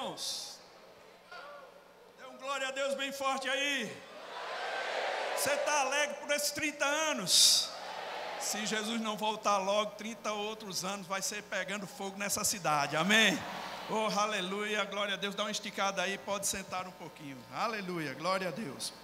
[0.00, 0.58] irmãos?
[2.18, 3.94] Dê um glória a Deus bem forte aí.
[5.36, 7.68] Você está alegre por esses 30 anos?
[8.40, 12.96] Se Jesus não voltar logo, 30 outros anos vai ser pegando fogo nessa cidade.
[12.96, 13.38] Amém?
[13.90, 15.34] Oh, aleluia, glória a Deus.
[15.34, 17.36] Dá uma esticada aí, pode sentar um pouquinho.
[17.52, 18.94] Aleluia, glória a Deus.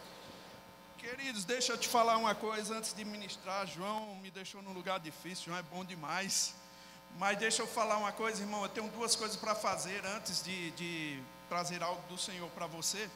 [0.97, 3.67] Queridos, deixa eu te falar uma coisa antes de ministrar.
[3.67, 6.55] João me deixou num lugar difícil, João é bom demais.
[7.19, 8.63] Mas deixa eu falar uma coisa, irmão.
[8.63, 13.09] Eu tenho duas coisas para fazer antes de, de trazer algo do Senhor para você.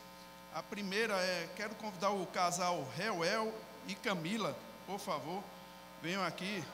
[0.55, 3.55] A primeira é: quero convidar o casal Reuel
[3.87, 4.57] e Camila,
[4.87, 5.45] por favor,
[6.03, 6.65] venham aqui.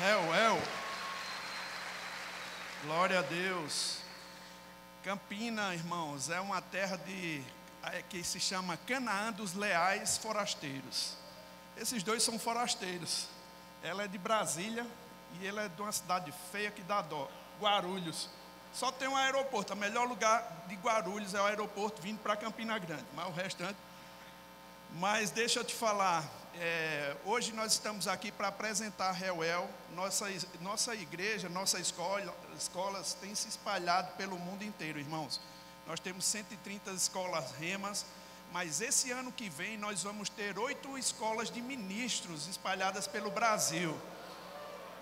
[0.00, 0.60] Reuel,
[2.82, 3.98] glória a Deus.
[5.04, 7.40] Campina, irmãos, é uma terra de
[7.84, 11.14] é, que se chama Canaã dos Leais Forasteiros.
[11.76, 13.28] Esses dois são forasteiros.
[13.84, 14.86] Ela é de Brasília
[15.38, 17.28] e ele é de uma cidade feia que dá dó,
[17.60, 18.30] Guarulhos.
[18.72, 19.74] Só tem um aeroporto.
[19.74, 23.76] O melhor lugar de Guarulhos é o aeroporto vindo para Campina Grande, mas o restante.
[24.94, 26.24] Mas deixa eu te falar,
[26.54, 29.68] é, hoje nós estamos aqui para apresentar a Reuel.
[29.90, 30.26] Nossa,
[30.62, 35.40] nossa igreja, nossa escola, escolas têm se espalhado pelo mundo inteiro, irmãos.
[35.86, 38.06] Nós temos 130 escolas remas
[38.54, 44.00] mas esse ano que vem nós vamos ter oito escolas de ministros espalhadas pelo Brasil.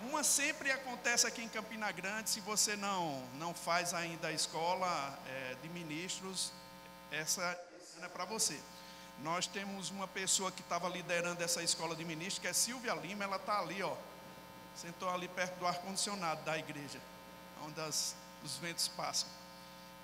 [0.09, 5.19] Uma sempre acontece aqui em Campina Grande, se você não, não faz ainda a escola
[5.27, 6.51] é, de ministros,
[7.11, 7.43] essa
[8.01, 8.59] é para você.
[9.19, 13.25] Nós temos uma pessoa que estava liderando essa escola de ministros, que é Silvia Lima,
[13.25, 13.95] ela está ali, ó,
[14.75, 16.99] sentou ali perto do ar-condicionado da igreja,
[17.67, 19.29] onde as, os ventos passam.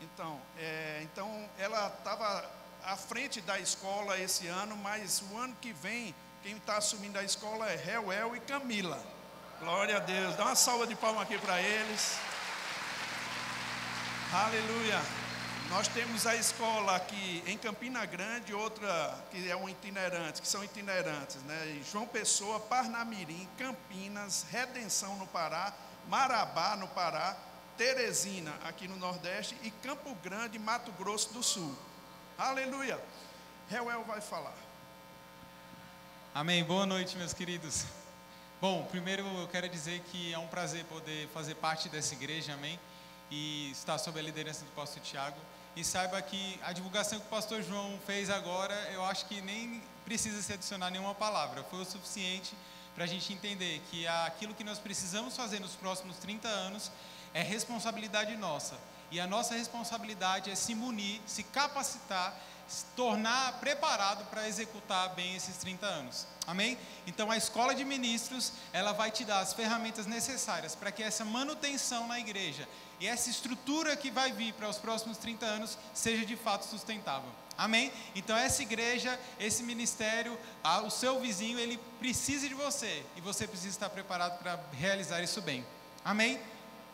[0.02, 2.57] Então, é, então ela estava
[2.88, 7.22] à frente da escola esse ano, mas o ano que vem, quem está assumindo a
[7.22, 8.98] escola é Reuel e Camila.
[9.60, 10.34] Glória a Deus.
[10.36, 12.16] Dá uma salva de palmas aqui para eles.
[14.32, 15.02] Aleluia.
[15.68, 20.64] Nós temos a escola aqui em Campina Grande, outra que é um itinerante, que são
[20.64, 21.82] itinerantes, né?
[21.92, 25.74] João Pessoa, Parnamirim, Campinas, Redenção no Pará,
[26.08, 27.36] Marabá no Pará,
[27.76, 31.76] Teresina aqui no Nordeste e Campo Grande, Mato Grosso do Sul.
[32.38, 33.02] Aleluia.
[33.68, 34.54] Reuel vai falar.
[36.32, 36.62] Amém.
[36.62, 37.84] Boa noite, meus queridos.
[38.60, 42.78] Bom, primeiro eu quero dizer que é um prazer poder fazer parte dessa igreja, amém?
[43.28, 45.36] E estar sob a liderança do pastor Tiago.
[45.74, 49.82] E saiba que a divulgação que o pastor João fez agora, eu acho que nem
[50.04, 51.64] precisa se adicionar nenhuma palavra.
[51.64, 52.54] Foi o suficiente
[52.94, 56.92] para a gente entender que aquilo que nós precisamos fazer nos próximos 30 anos
[57.34, 58.76] é responsabilidade nossa
[59.10, 62.34] e a nossa responsabilidade é se munir, se capacitar,
[62.68, 66.26] se tornar preparado para executar bem esses 30 anos.
[66.46, 66.78] Amém?
[67.06, 71.24] Então a escola de ministros, ela vai te dar as ferramentas necessárias para que essa
[71.24, 72.68] manutenção na igreja
[73.00, 77.30] e essa estrutura que vai vir para os próximos 30 anos seja de fato sustentável.
[77.56, 77.90] Amém?
[78.14, 80.38] Então essa igreja, esse ministério,
[80.84, 85.40] o seu vizinho, ele precisa de você e você precisa estar preparado para realizar isso
[85.40, 85.66] bem.
[86.04, 86.38] Amém?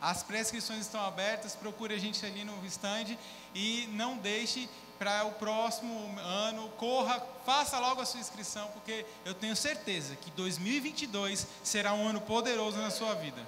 [0.04, 3.16] As prescrições estão abertas, procure a gente ali no stand
[3.54, 9.32] e não deixe para o próximo ano, corra, faça logo a sua inscrição, porque eu
[9.32, 13.41] tenho certeza que 2022 será um ano poderoso na sua vida.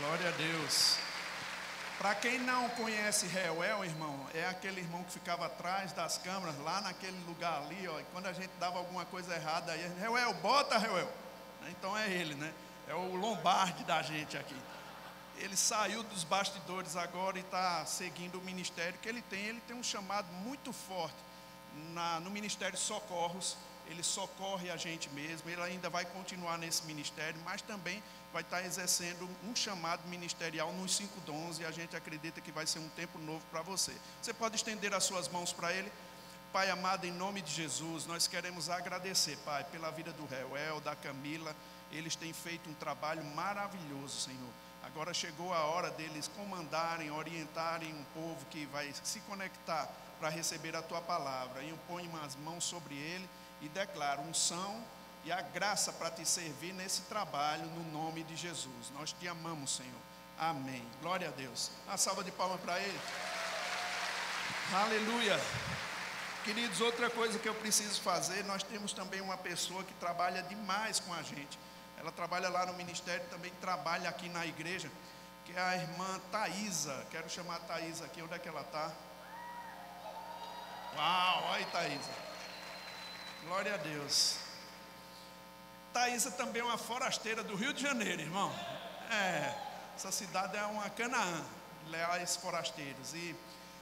[0.00, 0.98] Glória a Deus.
[1.96, 6.82] Para quem não conhece Reuel, irmão, é aquele irmão que ficava atrás das câmeras, lá
[6.82, 10.76] naquele lugar ali, ó, e quando a gente dava alguma coisa errada aí, Reuel, bota
[10.76, 11.10] Reuel.
[11.70, 12.52] Então é ele, né?
[12.86, 14.56] É o Lombardi da gente aqui.
[15.36, 19.40] Ele saiu dos bastidores agora e está seguindo o ministério que ele tem.
[19.46, 21.16] Ele tem um chamado muito forte
[21.92, 23.56] na, no Ministério Socorros.
[23.86, 25.48] Ele socorre a gente mesmo.
[25.48, 28.02] Ele ainda vai continuar nesse ministério, mas também
[28.32, 31.58] vai estar tá exercendo um chamado ministerial nos cinco dons.
[31.60, 33.92] E a gente acredita que vai ser um tempo novo para você.
[34.20, 35.90] Você pode estender as suas mãos para ele.
[36.58, 40.96] Pai amado, em nome de Jesus, nós queremos agradecer, Pai, pela vida do Reuel, da
[40.96, 41.54] Camila.
[41.92, 44.50] Eles têm feito um trabalho maravilhoso, Senhor.
[44.82, 49.88] Agora chegou a hora deles comandarem, orientarem um povo que vai se conectar
[50.18, 51.62] para receber a tua palavra.
[51.62, 53.30] E ponho as mãos sobre ele
[53.60, 54.82] e declaro unção
[55.24, 58.90] e a graça para te servir nesse trabalho, no nome de Jesus.
[58.98, 60.02] Nós te amamos, Senhor.
[60.36, 60.84] Amém.
[61.00, 61.70] Glória a Deus.
[61.86, 63.00] Uma salva de palmas para ele.
[64.74, 65.38] Aleluia.
[66.44, 70.98] Queridos, outra coisa que eu preciso fazer, nós temos também uma pessoa que trabalha demais
[71.00, 71.58] com a gente.
[71.98, 74.90] Ela trabalha lá no ministério, também trabalha aqui na igreja,
[75.44, 77.06] que é a irmã Thaisa.
[77.10, 78.90] Quero chamar a Thaisa aqui, onde é que ela está?
[80.96, 82.10] Uau, olha aí, Thaisa.
[83.44, 84.38] Glória a Deus.
[85.92, 88.54] Thaisa também é uma forasteira do Rio de Janeiro, irmão.
[89.10, 89.54] É,
[89.96, 91.44] essa cidade é uma Canaã,
[91.88, 93.12] leais forasteiros.
[93.12, 93.36] E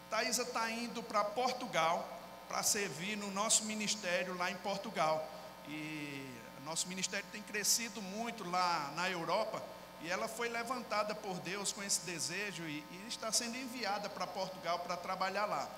[0.09, 2.16] Thaisa está indo para Portugal
[2.49, 5.29] para servir no nosso ministério lá em Portugal.
[5.69, 9.63] E nosso ministério tem crescido muito lá na Europa.
[10.03, 14.27] E ela foi levantada por Deus com esse desejo e, e está sendo enviada para
[14.27, 15.69] Portugal para trabalhar lá.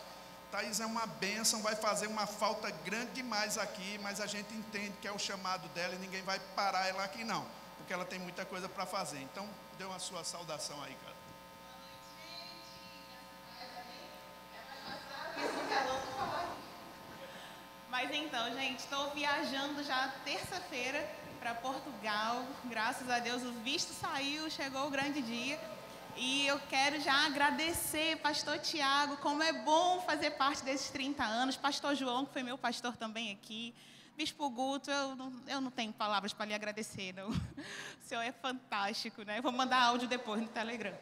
[0.51, 4.95] Thaís é uma bênção, vai fazer uma falta grande demais aqui, mas a gente entende
[5.01, 8.19] que é o chamado dela e ninguém vai parar ela aqui não, porque ela tem
[8.19, 9.21] muita coisa para fazer.
[9.21, 11.19] Então, dê uma sua saudação aí, cara.
[17.91, 21.09] Mas então, gente, estou viajando já terça-feira
[21.41, 22.45] para Portugal.
[22.65, 25.59] Graças a Deus o visto saiu, chegou o grande dia.
[26.15, 31.57] E eu quero já agradecer, pastor Tiago, como é bom fazer parte desses 30 anos.
[31.57, 33.75] Pastor João, que foi meu pastor também aqui.
[34.17, 37.31] Bispo Guto, eu não, eu não tenho palavras para lhe agradecer, não.
[38.03, 39.39] O senhor é fantástico, né?
[39.39, 40.97] Eu vou mandar áudio depois no Telegram.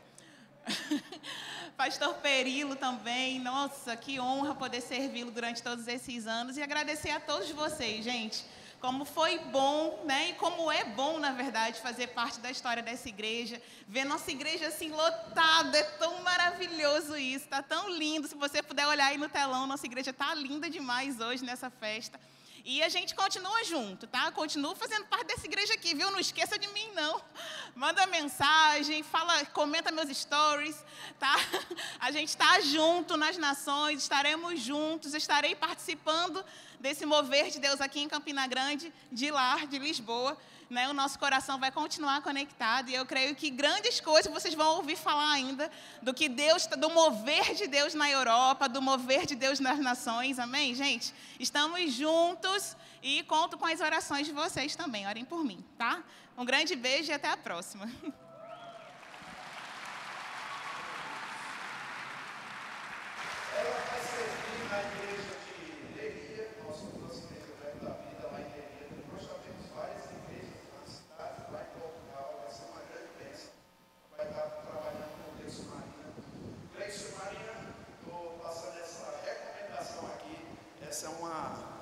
[1.77, 7.21] Pastor Perilo também, nossa, que honra poder servi-lo durante todos esses anos e agradecer a
[7.21, 8.45] todos vocês, gente
[8.81, 10.31] como foi bom, né?
[10.31, 14.69] E como é bom, na verdade, fazer parte da história dessa igreja, ver nossa igreja
[14.69, 18.29] assim lotada, é tão maravilhoso isso, tá tão lindo.
[18.29, 22.21] Se você puder olhar aí no telão, nossa igreja tá linda demais hoje nessa festa.
[22.69, 24.33] E a gente continua junto, tá?
[24.33, 26.11] Continua fazendo parte dessa igreja aqui, viu?
[26.11, 27.23] Não esqueça de mim, não.
[27.77, 30.85] Manda mensagem, fala, comenta meus stories,
[31.17, 31.37] tá?
[32.01, 36.45] A gente está junto nas nações, estaremos juntos, estarei participando
[36.81, 40.37] desse mover de Deus aqui em Campina Grande, de lá, de Lisboa
[40.69, 44.77] né, o nosso coração vai continuar conectado e eu creio que grandes coisas vocês vão
[44.77, 45.71] ouvir falar ainda
[46.03, 50.39] do que Deus, do mover de Deus na Europa, do mover de Deus nas nações,
[50.39, 51.15] amém, gente?
[51.39, 56.03] Estamos juntos e conto com as orações de vocês também, orem por mim, tá?
[56.37, 57.91] Um grande beijo e até a próxima.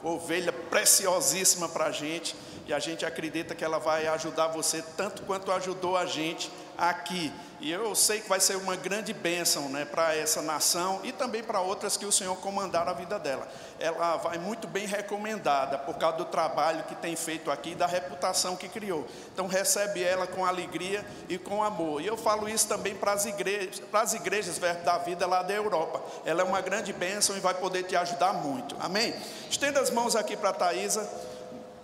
[0.05, 2.37] ovelha preciosíssima para a gente
[2.67, 7.33] e a gente acredita que ela vai ajudar você tanto quanto ajudou a gente aqui.
[7.61, 11.43] E eu sei que vai ser uma grande bênção né, para essa nação e também
[11.43, 13.49] para outras que o Senhor comandar a vida dela.
[13.79, 17.87] Ela vai muito bem recomendada por causa do trabalho que tem feito aqui e da
[17.87, 19.07] reputação que criou.
[19.33, 22.03] Então recebe ela com alegria e com amor.
[22.03, 25.55] E eu falo isso também para as igrejas, para as igrejas da Vida lá da
[25.55, 26.03] Europa.
[26.27, 28.77] Ela é uma grande bênção e vai poder te ajudar muito.
[28.79, 29.15] Amém?
[29.49, 31.34] Estenda as mãos aqui para a Thaisa.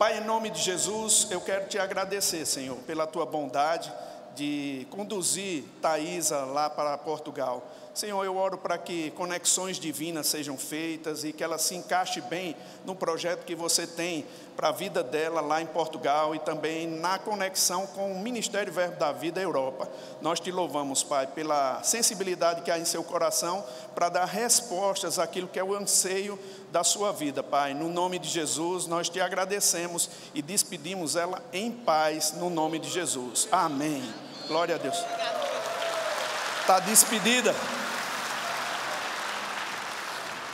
[0.01, 3.93] Pai, em nome de Jesus, eu quero te agradecer, Senhor, pela tua bondade
[4.35, 7.63] de conduzir Thaisa lá para Portugal.
[7.93, 12.57] Senhor, eu oro para que conexões divinas sejam feitas e que ela se encaixe bem
[12.85, 14.25] no projeto que você tem
[14.57, 18.97] para a vida dela lá em Portugal e também na conexão com o Ministério Verbo
[18.99, 19.89] da Vida Europa.
[20.21, 23.65] Nós te louvamos, Pai, pela sensibilidade que há em seu coração
[23.95, 26.39] para dar respostas àquilo que é o anseio
[26.71, 27.75] da sua vida, Pai.
[27.75, 32.89] No nome de Jesus, nós te agradecemos e despedimos ela em paz, no nome de
[32.89, 33.49] Jesus.
[33.51, 34.03] Amém.
[34.47, 35.50] Glória a Deus.
[36.71, 37.53] Está despedida.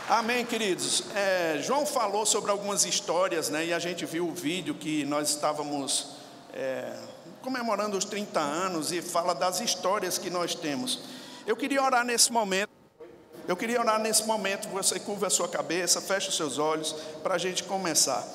[0.09, 1.03] Amém, queridos.
[1.15, 3.67] É, João falou sobre algumas histórias, né?
[3.67, 6.13] E a gente viu o vídeo que nós estávamos
[6.55, 6.97] é,
[7.43, 11.01] comemorando os 30 anos e fala das histórias que nós temos.
[11.47, 12.71] Eu queria orar nesse momento.
[13.47, 14.69] Eu queria orar nesse momento.
[14.71, 16.93] Você curva a sua cabeça, fecha os seus olhos
[17.23, 18.27] para a gente começar.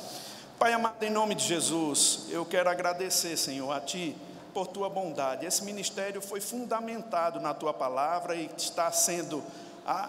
[0.60, 4.16] Pai amado, em nome de Jesus, eu quero agradecer, Senhor, a Ti
[4.54, 5.46] por Tua bondade.
[5.46, 9.44] Esse ministério foi fundamentado na Tua palavra e está sendo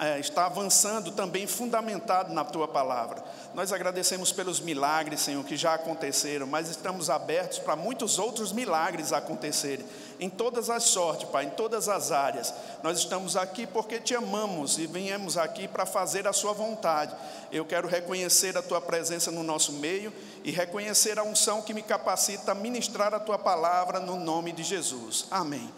[0.01, 3.25] é, está avançando também fundamentado na tua palavra.
[3.55, 9.15] Nós agradecemos pelos milagres, Senhor, que já aconteceram, mas estamos abertos para muitos outros milagres
[9.15, 9.87] acontecerem,
[10.21, 12.53] em todas as sortes, Pai, em todas as áreas.
[12.83, 17.15] Nós estamos aqui porque te amamos e viemos aqui para fazer a Sua vontade.
[17.51, 20.13] Eu quero reconhecer a Tua presença no nosso meio
[20.45, 24.63] e reconhecer a unção que me capacita a ministrar a Tua palavra no nome de
[24.63, 25.27] Jesus.
[25.31, 25.73] Amém.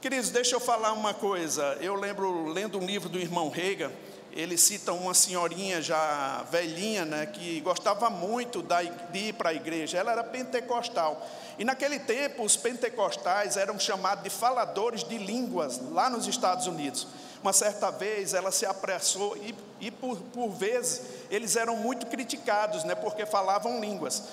[0.00, 1.76] Queridos, deixa eu falar uma coisa.
[1.80, 3.92] Eu lembro, lendo um livro do irmão Rega,
[4.32, 8.64] ele cita uma senhorinha já velhinha, né, que gostava muito
[9.12, 9.98] de ir para a igreja.
[9.98, 11.26] Ela era pentecostal.
[11.58, 17.06] E naquele tempo, os pentecostais eram chamados de faladores de línguas lá nos Estados Unidos.
[17.42, 22.84] Uma certa vez ela se apressou e, e por, por vezes eles eram muito criticados,
[22.84, 24.24] né, porque falavam línguas.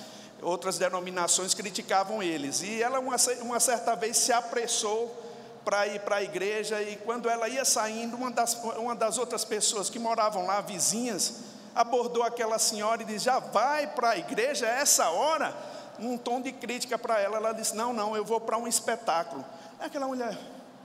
[0.42, 2.62] outras denominações criticavam eles.
[2.62, 5.24] E ela, uma, uma certa vez, se apressou
[5.64, 9.44] para ir para a igreja, e quando ela ia saindo, uma das, uma das outras
[9.44, 11.42] pessoas que moravam lá, vizinhas,
[11.76, 15.54] abordou aquela senhora e disse: Já vai para a igreja a essa hora?
[16.00, 19.44] Num tom de crítica para ela, ela disse: Não, não, eu vou para um espetáculo.
[19.80, 20.38] Aquela mulher,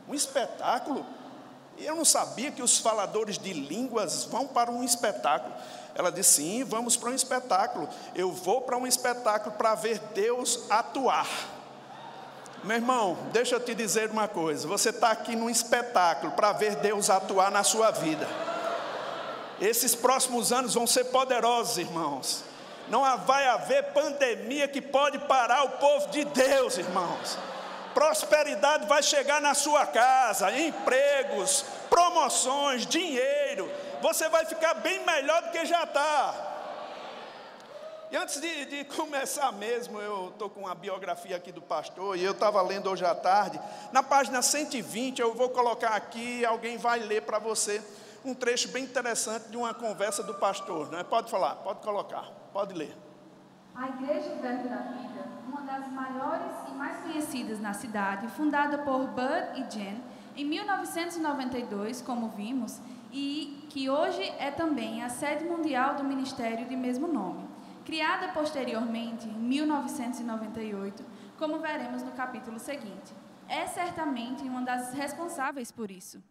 [0.09, 1.07] um espetáculo?
[1.85, 5.53] Eu não sabia que os faladores de línguas vão para um espetáculo.
[5.95, 7.89] Ela disse: Sim, vamos para um espetáculo.
[8.15, 11.27] Eu vou para um espetáculo para ver Deus atuar.
[12.65, 16.77] Meu irmão, deixa eu te dizer uma coisa: você está aqui num espetáculo para ver
[16.77, 18.29] Deus atuar na sua vida.
[19.61, 22.45] Esses próximos anos vão ser poderosos, irmãos.
[22.89, 27.39] Não vai haver pandemia que pode parar o povo de Deus, irmãos.
[27.95, 33.71] Prosperidade vai chegar na sua casa, empregos, promoções, dinheiro.
[34.01, 36.53] Você vai ficar bem melhor do que já está.
[38.11, 42.23] E antes de, de, começar mesmo, eu estou com a biografia aqui do pastor, e
[42.23, 43.59] eu estava lendo hoje à tarde.
[43.91, 47.83] Na página 120, eu vou colocar aqui, alguém vai ler para você
[48.25, 50.91] um trecho bem interessante de uma conversa do pastor.
[50.91, 51.03] Né?
[51.03, 52.95] Pode falar, pode colocar, pode ler.
[53.75, 59.07] A Igreja Verbo da Vida, uma das maiores e mais conhecidas na cidade, fundada por
[59.07, 60.03] Bud e Jen
[60.37, 66.77] em 1992, como vimos, e que hoje é também a sede mundial do ministério de
[66.77, 67.49] mesmo nome.
[67.85, 71.05] Criada posteriormente, em 1998,
[71.39, 73.13] como veremos no capítulo seguinte.
[73.49, 76.23] É certamente uma das responsáveis por isso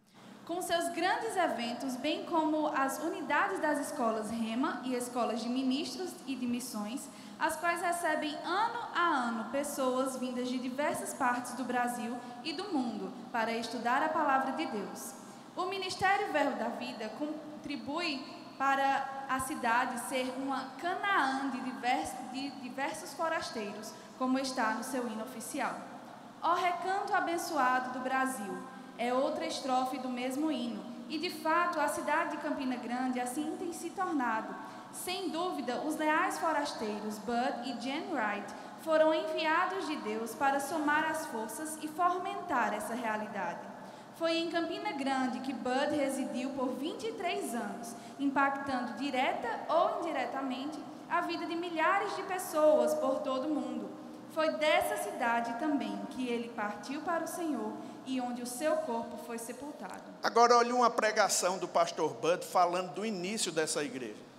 [0.46, 6.12] com seus grandes eventos, bem como as unidades das escolas REMA e escolas de ministros
[6.26, 7.08] e de missões,
[7.38, 12.72] as quais recebem ano a ano pessoas vindas de diversas partes do Brasil e do
[12.72, 15.14] mundo para estudar a palavra de Deus.
[15.56, 18.24] O Ministério Verbo da Vida contribui
[18.58, 21.60] para a cidade ser uma Canaã de
[22.32, 25.74] de diversos forasteiros, como está no seu hino oficial.
[26.40, 28.62] Ó recanto abençoado do Brasil,
[28.98, 30.82] é outra estrofe do mesmo hino.
[31.08, 34.54] E de fato, a cidade de Campina Grande assim tem se tornado.
[34.92, 41.10] Sem dúvida, os leais forasteiros Bud e Jen Wright foram enviados de Deus para somar
[41.10, 43.60] as forças e fomentar essa realidade.
[44.16, 50.78] Foi em Campina Grande que Bud residiu por 23 anos, impactando direta ou indiretamente
[51.10, 53.90] a vida de milhares de pessoas por todo o mundo.
[54.32, 57.72] Foi dessa cidade também que ele partiu para o Senhor
[58.06, 60.02] e onde o seu corpo foi sepultado.
[60.22, 64.32] Agora olhe uma pregação do pastor Bud falando do início dessa igreja.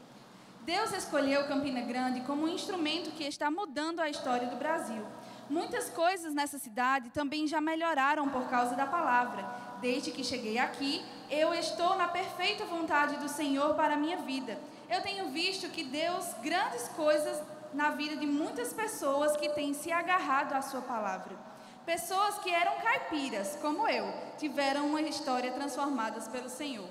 [0.62, 5.04] Deus escolheu Campina Grande como um instrumento que está mudando a história do Brasil.
[5.50, 9.46] Muitas coisas nessa cidade também já melhoraram por causa da palavra.
[9.82, 14.58] Desde que cheguei aqui, eu estou na perfeita vontade do Senhor para a minha vida.
[14.90, 17.42] Eu tenho visto que Deus grandes coisas
[17.74, 21.36] na vida de muitas pessoas que têm se agarrado à sua palavra.
[21.86, 24.06] Pessoas que eram caipiras, como eu,
[24.38, 26.88] tiveram uma história transformadas pelo Senhor.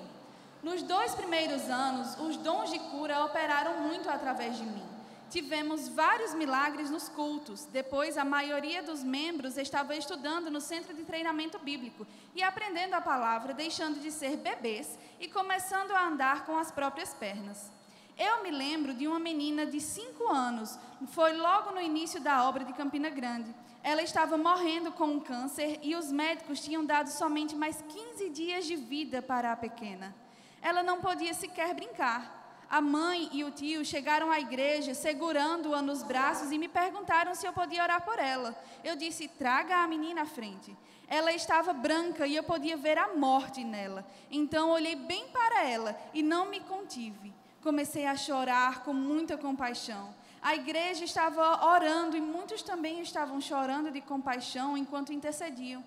[0.61, 4.93] Nos dois primeiros anos, os dons de cura operaram muito através de mim.
[5.31, 7.65] Tivemos vários milagres nos cultos.
[7.65, 13.01] Depois, a maioria dos membros estava estudando no centro de treinamento bíblico e aprendendo a
[13.01, 17.72] palavra, deixando de ser bebês e começando a andar com as próprias pernas.
[18.17, 20.77] Eu me lembro de uma menina de 5 anos,
[21.07, 23.53] foi logo no início da obra de Campina Grande.
[23.81, 28.65] Ela estava morrendo com um câncer e os médicos tinham dado somente mais 15 dias
[28.65, 30.15] de vida para a pequena.
[30.61, 32.41] Ela não podia sequer brincar.
[32.69, 37.45] A mãe e o tio chegaram à igreja segurando-a nos braços e me perguntaram se
[37.45, 38.57] eu podia orar por ela.
[38.83, 40.75] Eu disse: traga a menina à frente.
[41.07, 44.07] Ela estava branca e eu podia ver a morte nela.
[44.31, 47.33] Então olhei bem para ela e não me contive.
[47.63, 50.13] Comecei a chorar com muita compaixão.
[50.41, 55.81] A igreja estava orando e muitos também estavam chorando de compaixão enquanto intercediam.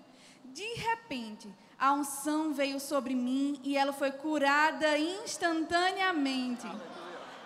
[0.45, 6.67] De repente, a unção veio sobre mim e ela foi curada instantaneamente.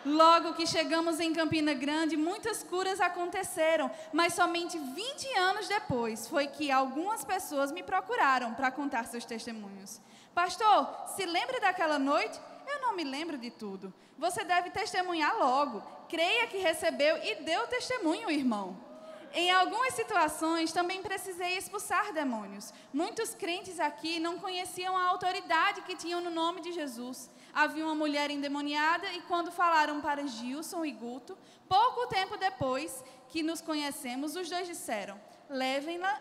[0.05, 6.47] Logo que chegamos em Campina Grande, muitas curas aconteceram, mas somente 20 anos depois foi
[6.47, 9.99] que algumas pessoas me procuraram para contar seus testemunhos.
[10.33, 12.39] Pastor, se lembra daquela noite?
[12.71, 13.93] Eu não me lembro de tudo.
[14.17, 15.81] Você deve testemunhar logo.
[16.07, 18.91] Creia que recebeu e deu testemunho, irmão.
[19.33, 22.73] Em algumas situações também precisei expulsar demônios.
[22.93, 27.29] Muitos crentes aqui não conheciam a autoridade que tinham no nome de Jesus.
[27.53, 31.37] Havia uma mulher endemoniada e quando falaram para Gilson e Guto,
[31.67, 36.13] pouco tempo depois que nos conhecemos, os dois disseram: levem-na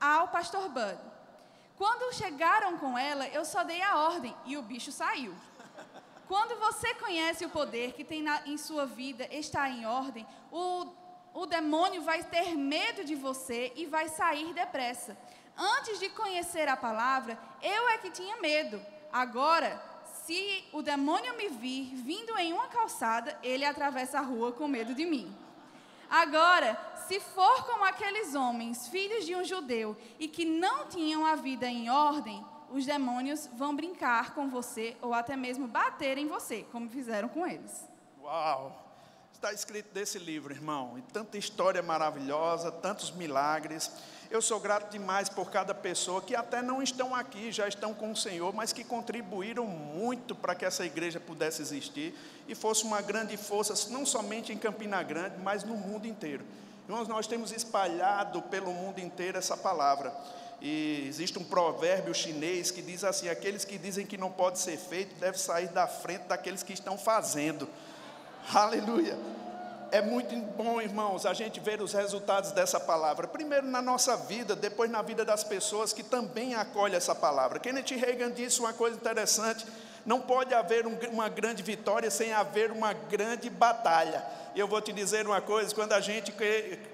[0.00, 0.98] ao pastor Bud.
[1.76, 5.34] Quando chegaram com ela, eu só dei a ordem e o bicho saiu.
[6.28, 10.86] Quando você conhece o poder que tem na, em sua vida, está em ordem, o
[11.34, 15.16] o demônio vai ter medo de você e vai sair depressa.
[15.56, 18.80] Antes de conhecer a palavra, eu é que tinha medo.
[19.12, 19.80] Agora,
[20.24, 24.94] se o demônio me vir vindo em uma calçada, ele atravessa a rua com medo
[24.94, 25.32] de mim.
[26.10, 31.34] Agora, se for como aqueles homens, filhos de um judeu, e que não tinham a
[31.36, 36.64] vida em ordem, os demônios vão brincar com você ou até mesmo bater em você,
[36.70, 37.88] como fizeram com eles.
[38.22, 38.84] Uau!
[39.32, 43.88] Está escrito desse livro, irmão, e tanta história maravilhosa, tantos milagres.
[44.30, 48.10] Eu sou grato demais por cada pessoa que até não estão aqui, já estão com
[48.10, 52.14] o Senhor, mas que contribuíram muito para que essa igreja pudesse existir
[52.48, 56.44] e fosse uma grande força, não somente em Campina Grande, mas no mundo inteiro.
[56.88, 60.12] Irmãos, nós temos espalhado pelo mundo inteiro essa palavra.
[60.60, 64.76] E existe um provérbio chinês que diz assim: aqueles que dizem que não pode ser
[64.76, 67.68] feito devem sair da frente daqueles que estão fazendo.
[68.52, 69.16] Aleluia.
[69.90, 73.26] É muito bom, irmãos, a gente ver os resultados dessa palavra.
[73.26, 77.58] Primeiro na nossa vida, depois na vida das pessoas que também acolhem essa palavra.
[77.58, 79.64] Kenneth Reagan disse uma coisa interessante:
[80.08, 84.24] não pode haver um, uma grande vitória sem haver uma grande batalha.
[84.56, 86.32] Eu vou te dizer uma coisa: quando a gente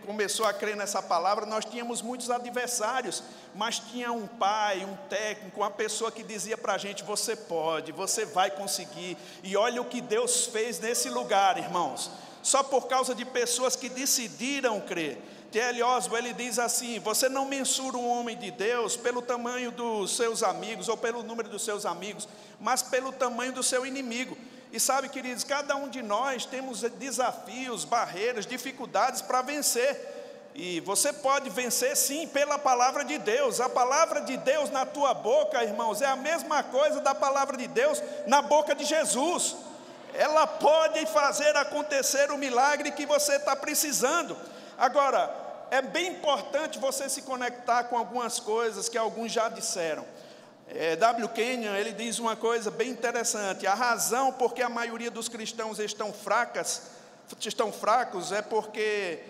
[0.04, 3.22] começou a crer nessa palavra, nós tínhamos muitos adversários,
[3.54, 7.92] mas tinha um pai, um técnico, uma pessoa que dizia para a gente: você pode,
[7.92, 9.16] você vai conseguir.
[9.44, 12.10] E olha o que Deus fez nesse lugar, irmãos.
[12.42, 15.22] Só por causa de pessoas que decidiram crer.
[15.54, 15.84] T.L.
[15.84, 20.42] Oswald ele diz assim: Você não mensura um homem de Deus pelo tamanho dos seus
[20.42, 24.36] amigos ou pelo número dos seus amigos, mas pelo tamanho do seu inimigo.
[24.72, 30.50] E sabe, queridos, cada um de nós temos desafios, barreiras, dificuldades para vencer.
[30.56, 33.60] E você pode vencer sim pela palavra de Deus.
[33.60, 37.68] A palavra de Deus na tua boca, irmãos, é a mesma coisa da palavra de
[37.68, 39.54] Deus na boca de Jesus.
[40.14, 44.36] Ela pode fazer acontecer o milagre que você está precisando.
[44.76, 50.04] Agora, é bem importante você se conectar com algumas coisas que alguns já disseram.
[50.68, 51.28] É, w.
[51.28, 53.66] Kenyon, ele diz uma coisa bem interessante.
[53.66, 56.82] A razão por que a maioria dos cristãos estão fracas,
[57.40, 59.20] estão fracos, é porque,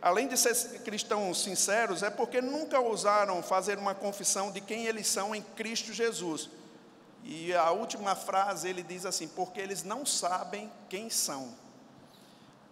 [0.00, 5.06] além de ser cristãos sinceros, é porque nunca ousaram fazer uma confissão de quem eles
[5.06, 6.50] são em Cristo Jesus.
[7.24, 11.61] E a última frase ele diz assim: porque eles não sabem quem são.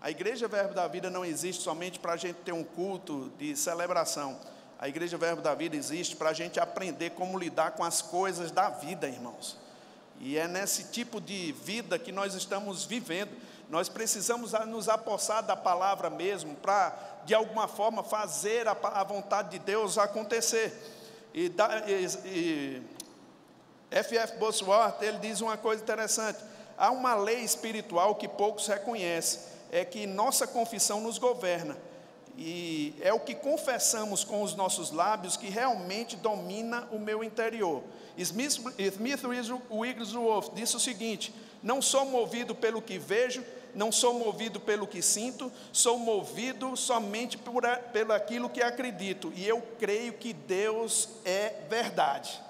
[0.01, 3.55] A Igreja Verbo da Vida não existe somente para a gente ter um culto de
[3.55, 4.39] celebração.
[4.79, 8.51] A Igreja Verbo da Vida existe para a gente aprender como lidar com as coisas
[8.51, 9.59] da vida, irmãos.
[10.19, 13.31] E é nesse tipo de vida que nós estamos vivendo.
[13.69, 16.95] Nós precisamos nos apossar da palavra mesmo, para,
[17.27, 20.73] de alguma forma, fazer a, a vontade de Deus acontecer.
[21.35, 21.53] E,
[21.87, 22.83] e, e
[23.91, 24.39] F.F.
[24.39, 26.39] Bosworth, ele diz uma coisa interessante.
[26.77, 31.77] Há uma lei espiritual que poucos reconhecem, é que nossa confissão nos governa.
[32.37, 37.83] E é o que confessamos com os nossos lábios que realmente domina o meu interior.
[38.17, 39.21] Smith, Smith
[39.71, 45.03] Wigglesworth disse o seguinte: Não sou movido pelo que vejo, não sou movido pelo que
[45.03, 49.33] sinto, sou movido somente por, pelo aquilo que acredito.
[49.35, 52.41] E eu creio que Deus é verdade.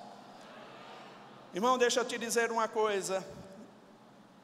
[1.53, 3.27] Irmão, deixa eu te dizer uma coisa.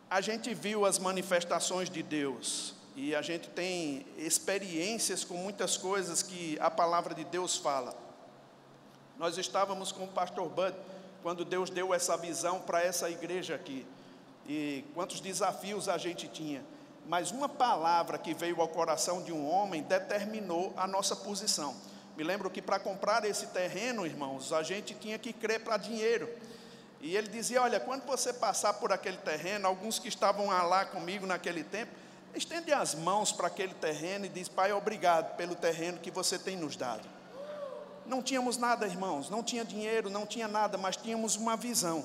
[0.09, 6.23] A gente viu as manifestações de Deus e a gente tem experiências com muitas coisas
[6.23, 7.93] que a palavra de Deus fala.
[9.19, 10.77] Nós estávamos com o pastor Bud
[11.25, 13.85] quando Deus deu essa visão para essa igreja aqui.
[14.49, 16.65] E quantos desafios a gente tinha.
[17.09, 21.75] Mas uma palavra que veio ao coração de um homem determinou a nossa posição.
[22.17, 26.29] Me lembro que para comprar esse terreno, irmãos, a gente tinha que crer para dinheiro.
[27.01, 31.27] E ele dizia: Olha, quando você passar por aquele terreno, alguns que estavam lá comigo
[31.27, 31.93] naquele tempo,
[32.35, 36.57] estende as mãos para aquele terreno e diz: Pai, obrigado pelo terreno que você tem
[36.57, 37.09] nos dado.
[38.07, 42.05] Não tínhamos nada, irmãos, não tinha dinheiro, não tinha nada, mas tínhamos uma visão.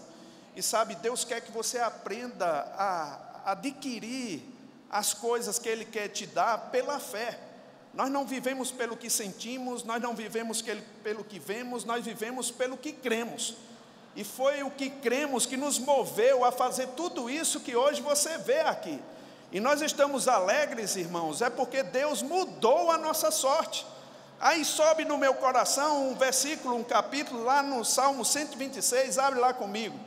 [0.55, 4.41] E sabe, Deus quer que você aprenda a adquirir
[4.89, 7.39] as coisas que Ele quer te dar pela fé.
[7.93, 10.63] Nós não vivemos pelo que sentimos, nós não vivemos
[11.03, 13.55] pelo que vemos, nós vivemos pelo que cremos.
[14.15, 18.37] E foi o que cremos que nos moveu a fazer tudo isso que hoje você
[18.37, 19.01] vê aqui.
[19.51, 23.85] E nós estamos alegres, irmãos, é porque Deus mudou a nossa sorte.
[24.39, 29.53] Aí sobe no meu coração um versículo, um capítulo lá no Salmo 126, abre lá
[29.53, 29.97] comigo.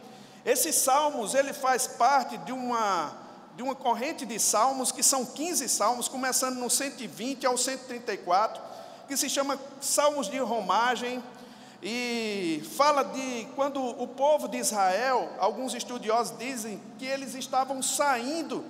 [0.45, 3.13] Esse Salmos, ele faz parte de uma,
[3.57, 8.63] de uma corrente de salmos, que são 15 salmos, começando no 120 ao 134,
[9.09, 11.23] que se chama Salmos de Romagem,
[11.87, 18.65] e fala de quando o povo de Israel, alguns estudiosos dizem que eles estavam saindo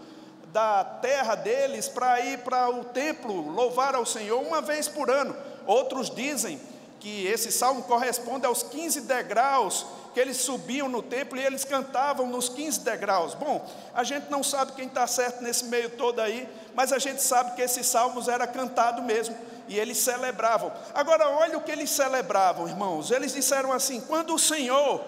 [0.53, 5.37] da terra deles para ir para o templo louvar ao Senhor uma vez por ano.
[5.65, 6.61] Outros dizem
[6.99, 12.27] que esse salmo corresponde aos 15 degraus que eles subiam no templo e eles cantavam
[12.27, 13.35] nos 15 degraus.
[13.35, 17.23] Bom, a gente não sabe quem está certo nesse meio todo aí, mas a gente
[17.23, 19.37] sabe que esses salmos era cantado mesmo
[19.69, 20.73] e eles celebravam.
[20.95, 23.11] Agora, olha o que eles celebravam, irmãos.
[23.11, 25.03] Eles disseram assim: quando o Senhor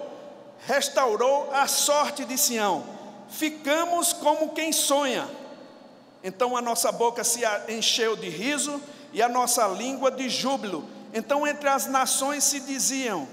[0.67, 2.85] restaurou a sorte de Sião,
[3.29, 5.29] ficamos como quem sonha.
[6.23, 8.81] Então a nossa boca se encheu de riso
[9.13, 10.85] e a nossa língua de júbilo.
[11.13, 13.29] Então entre as nações se diziam,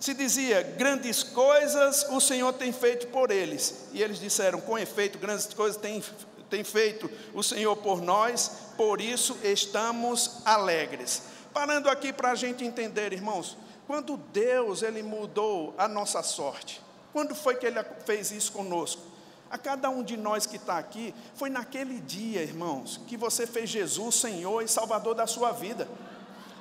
[0.00, 3.88] se dizia, grandes coisas o Senhor tem feito por eles.
[3.92, 6.02] E eles disseram, com efeito, grandes coisas tem,
[6.48, 11.22] tem feito o Senhor por nós, por isso estamos alegres.
[11.52, 16.80] Parando aqui para a gente entender, irmãos, quando Deus ele mudou a nossa sorte,
[17.12, 19.02] quando foi que Ele fez isso conosco?
[19.50, 23.68] A cada um de nós que está aqui, foi naquele dia, irmãos, que você fez
[23.68, 25.88] Jesus Senhor e Salvador da sua vida.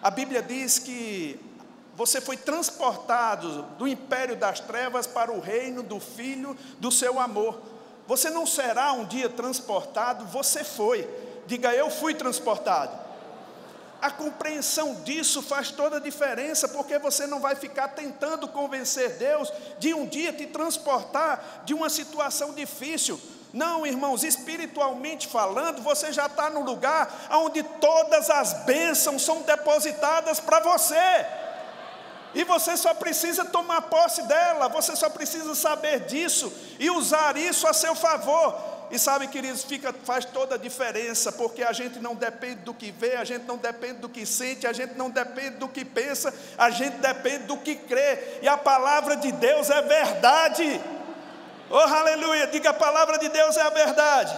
[0.01, 1.39] A Bíblia diz que
[1.95, 7.61] você foi transportado do império das trevas para o reino do Filho do seu amor.
[8.07, 11.07] Você não será um dia transportado, você foi.
[11.47, 13.07] Diga, eu fui transportado.
[13.99, 19.51] A compreensão disso faz toda a diferença, porque você não vai ficar tentando convencer Deus
[19.79, 23.19] de um dia te transportar de uma situação difícil.
[23.51, 30.39] Não, irmãos, espiritualmente falando, você já está no lugar onde todas as bênçãos são depositadas
[30.39, 31.25] para você.
[32.35, 37.65] E você só precisa tomar posse dela, você só precisa saber disso e usar isso
[37.65, 38.76] a seu favor.
[38.89, 42.91] E sabe, queridos, fica, faz toda a diferença, porque a gente não depende do que
[42.91, 46.33] vê, a gente não depende do que sente, a gente não depende do que pensa,
[46.57, 48.39] a gente depende do que crê.
[48.41, 50.81] E a palavra de Deus é verdade.
[51.69, 52.47] Oh, aleluia!
[52.47, 54.37] Diga a palavra de Deus é a verdade.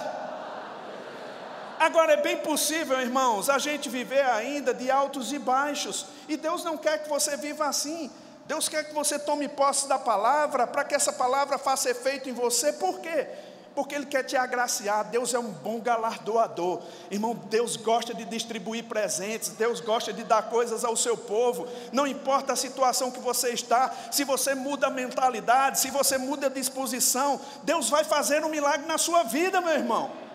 [1.80, 6.64] Agora é bem possível, irmãos, a gente viver ainda de altos e baixos, e Deus
[6.64, 8.12] não quer que você viva assim.
[8.48, 12.34] Deus quer que você tome posse da palavra, para que essa palavra faça efeito em
[12.34, 12.74] você.
[12.74, 13.28] Por quê?
[13.76, 15.06] Porque Ele quer te agraciar.
[15.10, 16.82] Deus é um bom galardoador.
[17.10, 21.68] Irmão, Deus gosta de distribuir presentes, Deus gosta de dar coisas ao seu povo.
[21.92, 26.48] Não importa a situação que você está, se você muda a mentalidade, se você muda
[26.48, 30.30] a disposição, Deus vai fazer um milagre na sua vida, meu irmão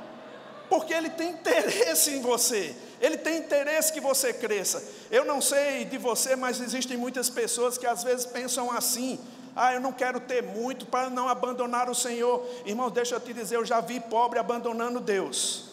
[0.69, 4.83] porque Ele tem interesse em você, Ele tem interesse que você cresça.
[5.11, 9.21] Eu não sei de você, mas existem muitas pessoas que às vezes pensam assim:
[9.57, 12.45] ah, eu não quero ter muito para não abandonar o Senhor.
[12.67, 15.71] Irmão, deixa eu te dizer, eu já vi pobre abandonando Deus.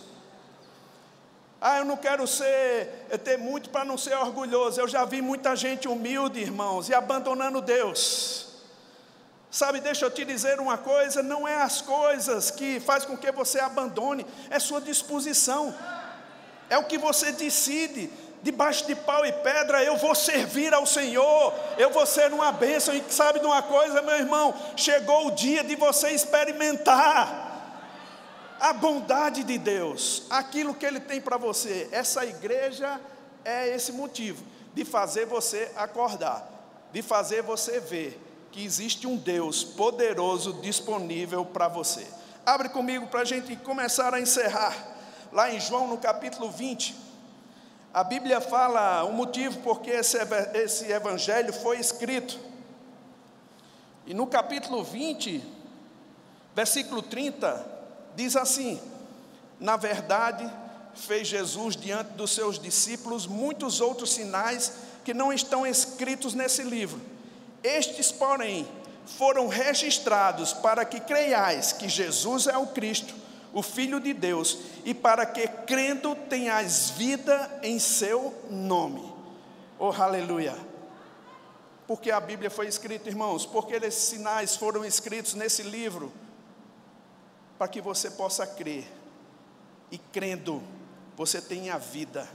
[1.59, 4.81] Ah, eu não quero ser, eh, ter muito para não ser orgulhoso.
[4.81, 8.47] Eu já vi muita gente humilde, irmãos, e abandonando Deus.
[9.51, 13.31] Sabe, deixa eu te dizer uma coisa: não é as coisas que faz com que
[13.31, 15.75] você abandone, é sua disposição,
[16.69, 18.09] é o que você decide.
[18.43, 22.93] Debaixo de pau e pedra, eu vou servir ao Senhor, eu vou ser uma bênção.
[22.95, 24.53] E sabe de uma coisa, meu irmão?
[24.75, 27.51] Chegou o dia de você experimentar
[28.59, 31.87] a bondade de Deus, aquilo que Ele tem para você.
[31.91, 32.99] Essa igreja
[33.45, 36.47] é esse motivo de fazer você acordar,
[36.91, 38.19] de fazer você ver
[38.51, 42.05] que existe um Deus poderoso disponível para você.
[42.45, 44.75] Abre comigo para a gente começar a encerrar.
[45.31, 47.10] Lá em João, no capítulo 20,
[47.93, 50.17] a Bíblia fala o motivo porque esse,
[50.53, 52.39] esse evangelho foi escrito.
[54.05, 55.43] E no capítulo 20,
[56.55, 57.65] versículo 30,
[58.15, 58.81] diz assim:
[59.59, 60.49] Na verdade,
[60.95, 64.73] fez Jesus diante dos seus discípulos muitos outros sinais
[65.03, 67.11] que não estão escritos nesse livro
[67.63, 68.67] estes, porém,
[69.05, 73.13] foram registrados para que creiais que Jesus é o Cristo,
[73.53, 79.13] o Filho de Deus, e para que, crendo, tenhais vida em seu nome.
[79.77, 80.55] Oh, aleluia!
[81.87, 86.11] Porque a Bíblia foi escrita, irmãos, porque esses sinais foram escritos nesse livro,
[87.57, 88.87] para que você possa crer,
[89.91, 90.63] e crendo,
[91.17, 92.27] você tenha vida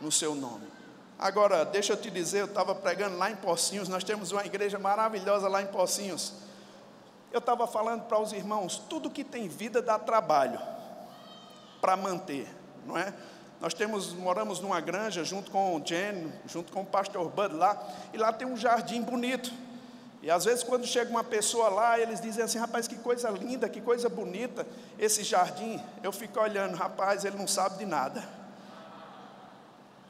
[0.00, 0.66] no seu nome.
[1.18, 4.76] Agora, deixa eu te dizer, eu estava pregando lá em Pocinhos, nós temos uma igreja
[4.76, 6.32] maravilhosa lá em Pocinhos.
[7.32, 10.60] Eu estava falando para os irmãos, tudo que tem vida dá trabalho
[11.80, 12.46] para manter,
[12.86, 13.12] não é?
[13.60, 17.80] Nós temos, moramos numa granja junto com o Jen, junto com o pastor Bud lá,
[18.12, 19.52] e lá tem um jardim bonito.
[20.20, 23.68] E às vezes quando chega uma pessoa lá, eles dizem assim, rapaz, que coisa linda,
[23.68, 24.66] que coisa bonita
[24.98, 25.82] esse jardim.
[26.02, 28.22] Eu fico olhando, rapaz, ele não sabe de nada.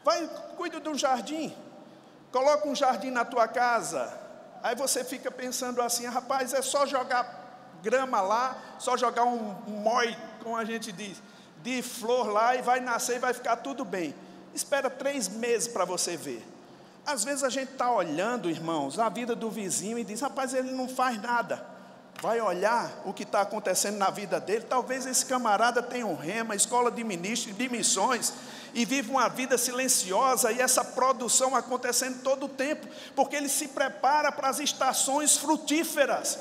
[0.04, 1.54] Vai, cuida um jardim.
[2.32, 4.21] Coloca um jardim na tua casa.
[4.62, 10.16] Aí você fica pensando assim, rapaz, é só jogar grama lá, só jogar um, mói
[10.42, 11.22] como a gente diz,
[11.62, 14.14] de flor lá e vai nascer e vai ficar tudo bem.
[14.54, 16.46] Espera três meses para você ver.
[17.04, 20.70] Às vezes a gente está olhando, irmãos, a vida do vizinho e diz: rapaz, ele
[20.72, 21.64] não faz nada.
[22.20, 24.64] Vai olhar o que está acontecendo na vida dele.
[24.68, 28.32] Talvez esse camarada tenha um rema, escola de ministros, de missões,
[28.74, 33.68] e vive uma vida silenciosa e essa produção acontecendo todo o tempo, porque ele se
[33.68, 36.38] prepara para as estações frutíferas.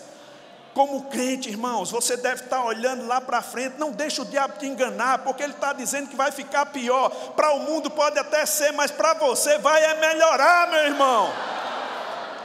[0.73, 4.65] Como crente, irmãos, você deve estar olhando lá para frente, não deixe o diabo te
[4.65, 7.09] enganar, porque ele está dizendo que vai ficar pior.
[7.35, 11.29] Para o mundo pode até ser, mas para você vai é melhorar, meu irmão.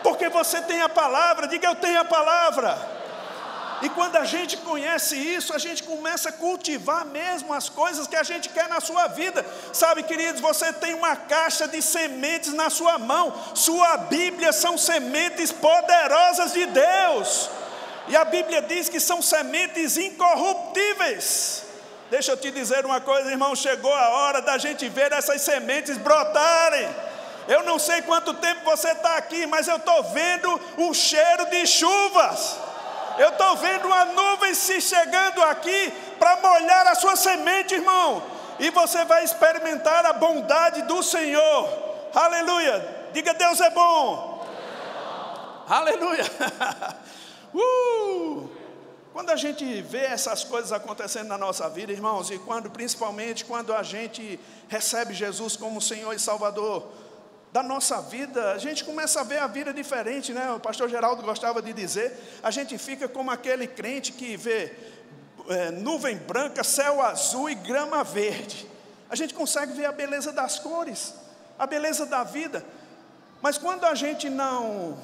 [0.02, 2.95] Porque você tem a palavra, diga eu tenho a palavra.
[3.82, 8.16] E quando a gente conhece isso, a gente começa a cultivar mesmo as coisas que
[8.16, 9.44] a gente quer na sua vida.
[9.72, 13.34] Sabe, queridos, você tem uma caixa de sementes na sua mão.
[13.54, 17.50] Sua Bíblia são sementes poderosas de Deus.
[18.08, 21.64] E a Bíblia diz que são sementes incorruptíveis.
[22.10, 25.98] Deixa eu te dizer uma coisa, irmão, chegou a hora da gente ver essas sementes
[25.98, 26.88] brotarem.
[27.48, 31.66] Eu não sei quanto tempo você está aqui, mas eu estou vendo o cheiro de
[31.66, 32.65] chuvas.
[33.18, 38.22] Eu estou vendo uma nuvem se chegando aqui para molhar a sua semente, irmão.
[38.58, 41.68] E você vai experimentar a bondade do Senhor.
[42.14, 43.08] Aleluia.
[43.12, 44.44] Diga Deus é bom.
[44.44, 45.64] Deus é bom.
[45.68, 46.24] Aleluia.
[47.54, 48.50] Uh!
[49.16, 53.72] Quando a gente vê essas coisas acontecendo na nossa vida, irmãos, e quando, principalmente quando
[53.72, 56.86] a gente recebe Jesus como Senhor e Salvador
[57.52, 60.52] da nossa vida, a gente começa a ver a vida diferente, né?
[60.52, 64.74] O pastor Geraldo gostava de dizer, a gente fica como aquele crente que vê
[65.48, 68.68] é, nuvem branca, céu azul e grama verde.
[69.08, 71.14] A gente consegue ver a beleza das cores,
[71.58, 72.64] a beleza da vida.
[73.40, 74.98] Mas quando a gente não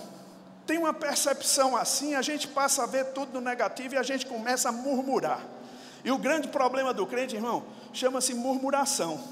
[0.66, 4.26] tem uma percepção assim, a gente passa a ver tudo no negativo e a gente
[4.26, 5.40] começa a murmurar.
[6.04, 9.22] E o grande problema do crente, irmão, chama-se murmuração.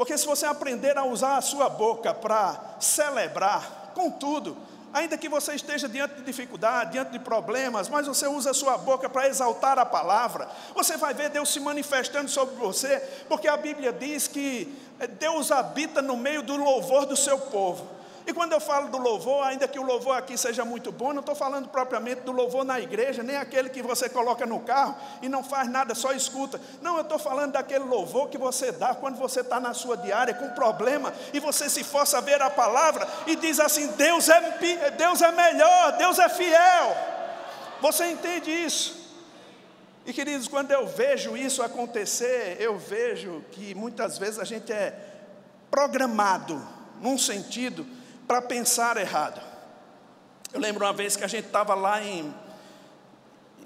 [0.00, 4.56] Porque se você aprender a usar a sua boca para celebrar, contudo,
[4.94, 8.78] ainda que você esteja diante de dificuldade, diante de problemas, mas você usa a sua
[8.78, 13.58] boca para exaltar a palavra, você vai ver Deus se manifestando sobre você, porque a
[13.58, 14.74] Bíblia diz que
[15.18, 17.86] Deus habita no meio do louvor do seu povo.
[18.30, 21.18] E quando eu falo do louvor, ainda que o louvor aqui seja muito bom, não
[21.18, 25.28] estou falando propriamente do louvor na igreja, nem aquele que você coloca no carro e
[25.28, 26.60] não faz nada, só escuta.
[26.80, 30.32] Não, eu estou falando daquele louvor que você dá quando você está na sua diária
[30.32, 34.90] com problema e você se força a ver a palavra e diz assim: Deus é,
[34.96, 36.96] Deus é melhor, Deus é fiel.
[37.80, 39.10] Você entende isso?
[40.06, 44.94] E queridos, quando eu vejo isso acontecer, eu vejo que muitas vezes a gente é
[45.68, 46.64] programado
[47.00, 47.84] num sentido
[48.30, 49.40] para pensar errado.
[50.52, 52.32] Eu lembro uma vez que a gente estava lá em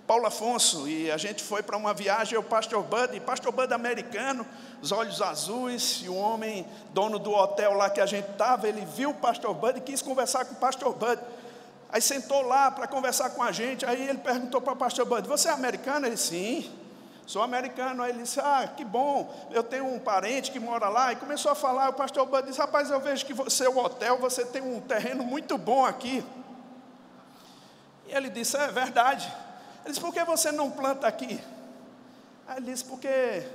[0.06, 4.46] Paulo Afonso e a gente foi para uma viagem, o pastor Bud, pastor Bud americano,
[4.80, 8.86] os olhos azuis, e o homem, dono do hotel lá que a gente estava, ele
[8.86, 11.20] viu o pastor Bud e quis conversar com o pastor Bud.
[11.90, 15.28] Aí sentou lá para conversar com a gente, aí ele perguntou para o pastor Bud,
[15.28, 16.06] você é americano?
[16.06, 16.83] Ele, sim
[17.26, 18.02] sou americano.
[18.02, 21.12] Aí ele disse: Ah, que bom, eu tenho um parente que mora lá.
[21.12, 21.90] E começou a falar.
[21.90, 25.24] O pastor Bud disse: Rapaz, eu vejo que você, o hotel, você tem um terreno
[25.24, 26.24] muito bom aqui.
[28.06, 29.32] E ele disse: É verdade.
[29.84, 31.40] Ele disse: Por que você não planta aqui?
[32.46, 33.46] Aí ele disse: Porque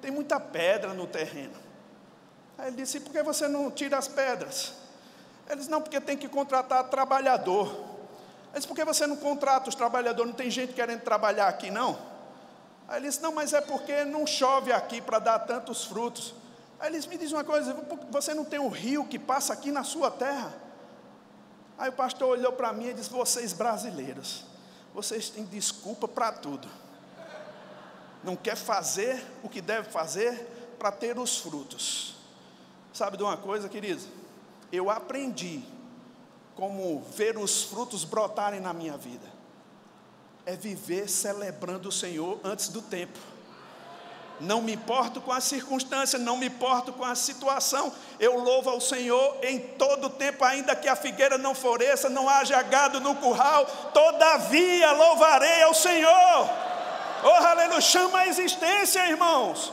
[0.00, 1.54] tem muita pedra no terreno.
[2.58, 4.74] Aí ele disse: Por que você não tira as pedras?
[5.48, 7.68] Ele disse: Não, porque tem que contratar trabalhador.
[7.68, 10.30] Ele disse: Por que você não contrata os trabalhadores?
[10.30, 12.15] Não tem gente querendo trabalhar aqui, não?
[12.88, 16.34] Aí ele disse: Não, mas é porque não chove aqui para dar tantos frutos.
[16.78, 17.74] Aí ele disse: Me diz uma coisa,
[18.10, 20.54] você não tem um rio que passa aqui na sua terra?
[21.78, 24.44] Aí o pastor olhou para mim e disse: Vocês brasileiros,
[24.94, 26.68] vocês têm desculpa para tudo.
[28.22, 32.16] Não quer fazer o que deve fazer para ter os frutos.
[32.92, 34.06] Sabe de uma coisa, queridos?
[34.72, 35.62] Eu aprendi
[36.54, 39.35] como ver os frutos brotarem na minha vida
[40.46, 43.18] é viver celebrando o Senhor antes do tempo.
[44.38, 47.92] Não me importo com a circunstância, não me importo com a situação.
[48.20, 52.62] Eu louvo ao Senhor em todo tempo, ainda que a figueira não floresça, não haja
[52.62, 56.50] gado no curral, todavia louvarei ao Senhor.
[57.24, 57.80] Oh, aleluia!
[57.80, 59.72] Chama a existência, irmãos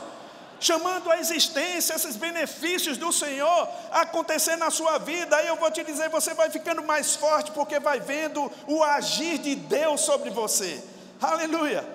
[0.64, 5.36] chamando a existência esses benefícios do Senhor acontecer na sua vida.
[5.36, 9.36] Aí eu vou te dizer, você vai ficando mais forte porque vai vendo o agir
[9.36, 10.82] de Deus sobre você.
[11.20, 11.86] Aleluia.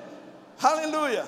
[0.62, 1.25] Aleluia.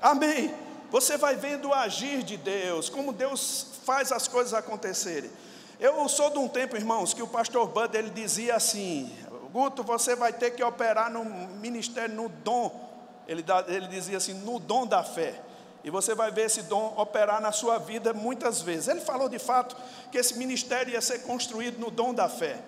[0.00, 0.54] Amém.
[0.90, 5.30] Você vai vendo o agir de Deus, como Deus faz as coisas acontecerem.
[5.78, 9.14] Eu sou de um tempo, irmãos, que o pastor Bud ele dizia assim:
[9.52, 12.88] Guto, você vai ter que operar no ministério, no dom
[13.28, 15.49] Ele, ele dizia assim: no dom da fé.
[15.82, 18.88] E você vai ver esse dom operar na sua vida muitas vezes.
[18.88, 19.76] Ele falou de fato
[20.12, 22.58] que esse ministério ia ser construído no dom da fé.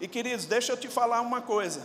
[0.00, 1.80] E queridos, deixa eu te falar uma coisa.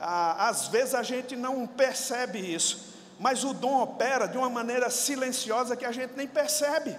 [0.00, 5.76] às vezes a gente não percebe isso, mas o dom opera de uma maneira silenciosa
[5.76, 6.96] que a gente nem percebe.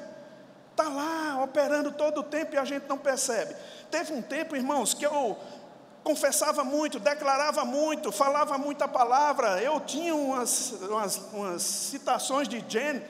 [0.72, 3.56] Está lá operando todo o tempo e a gente não percebe.
[3.90, 5.38] Teve um tempo, irmãos, que eu
[6.04, 9.62] confessava muito, declarava muito, falava muita palavra.
[9.62, 13.02] Eu tinha umas, umas, umas citações de Jen,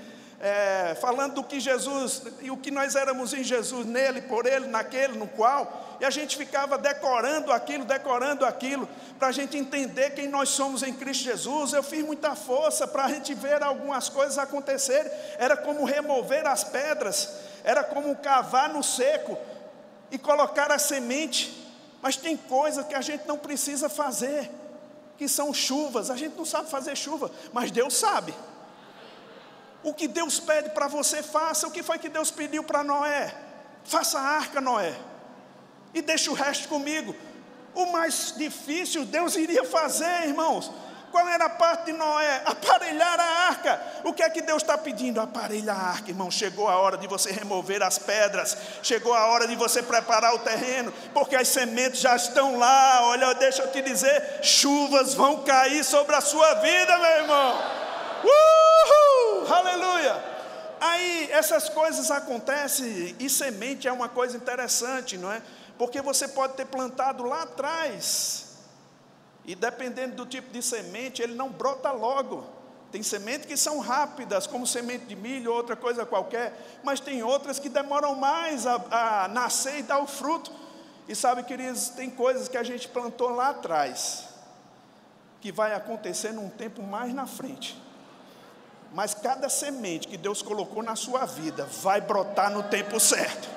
[0.42, 4.68] é, falando do que Jesus e o que nós éramos em Jesus, nele, por ele,
[4.68, 10.12] naquele, no qual, e a gente ficava decorando aquilo, decorando aquilo, para a gente entender
[10.12, 11.74] quem nós somos em Cristo Jesus.
[11.74, 16.64] Eu fiz muita força para a gente ver algumas coisas acontecerem, era como remover as
[16.64, 17.30] pedras,
[17.64, 19.38] era como cavar no seco
[20.10, 21.59] e colocar a semente
[22.02, 24.50] mas tem coisas que a gente não precisa fazer,
[25.18, 26.10] que são chuvas.
[26.10, 28.34] A gente não sabe fazer chuva, mas Deus sabe.
[29.84, 31.68] O que Deus pede para você, faça.
[31.68, 33.34] O que foi que Deus pediu para Noé?
[33.84, 34.98] Faça a arca, Noé.
[35.94, 37.16] E deixa o resto comigo.
[37.74, 40.72] O mais difícil Deus iria fazer, irmãos.
[41.12, 42.42] Qual era a parte de Noé?
[42.46, 43.82] Aparelhar a arca.
[44.04, 45.20] O que é que Deus está pedindo?
[45.20, 46.30] Aparelhar a arca, irmão.
[46.30, 48.56] Chegou a hora de você remover as pedras.
[48.84, 50.94] Chegou a hora de você preparar o terreno.
[51.14, 53.00] Porque as sementes já estão lá.
[53.04, 57.60] Olha, deixa eu te dizer: chuvas vão cair sobre a sua vida, meu irmão.
[58.24, 59.54] Uhul!
[59.54, 60.24] Aleluia!
[60.82, 65.42] Aí essas coisas acontecem e semente é uma coisa interessante, não é?
[65.78, 68.49] Porque você pode ter plantado lá atrás
[69.50, 72.46] e dependendo do tipo de semente, ele não brota logo.
[72.92, 77.24] Tem sementes que são rápidas, como semente de milho ou outra coisa qualquer, mas tem
[77.24, 80.52] outras que demoram mais a, a nascer e dar o fruto.
[81.08, 84.26] E sabe, queridos, tem coisas que a gente plantou lá atrás,
[85.42, 87.76] que vai acontecer num tempo mais na frente.
[88.94, 93.50] Mas cada semente que Deus colocou na sua vida vai brotar no tempo certo.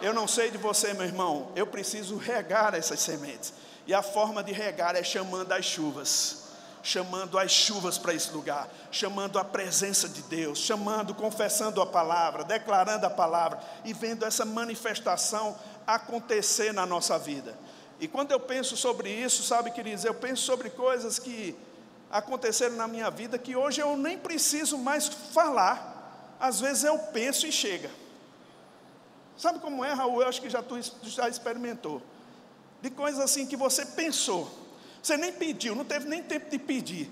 [0.00, 3.52] Eu não sei de você, meu irmão, eu preciso regar essas sementes.
[3.86, 6.44] E a forma de regar é chamando as chuvas
[6.84, 12.44] chamando as chuvas para esse lugar, chamando a presença de Deus, chamando, confessando a palavra,
[12.44, 17.58] declarando a palavra e vendo essa manifestação acontecer na nossa vida.
[17.98, 21.56] E quando eu penso sobre isso, sabe, queridos, eu penso sobre coisas que
[22.10, 26.36] aconteceram na minha vida que hoje eu nem preciso mais falar.
[26.38, 27.90] Às vezes eu penso e chega.
[29.38, 30.20] Sabe como é, Raul?
[30.20, 32.02] Eu acho que já tu já experimentou
[32.84, 34.46] de coisas assim que você pensou,
[35.02, 37.10] você nem pediu, não teve nem tempo de pedir,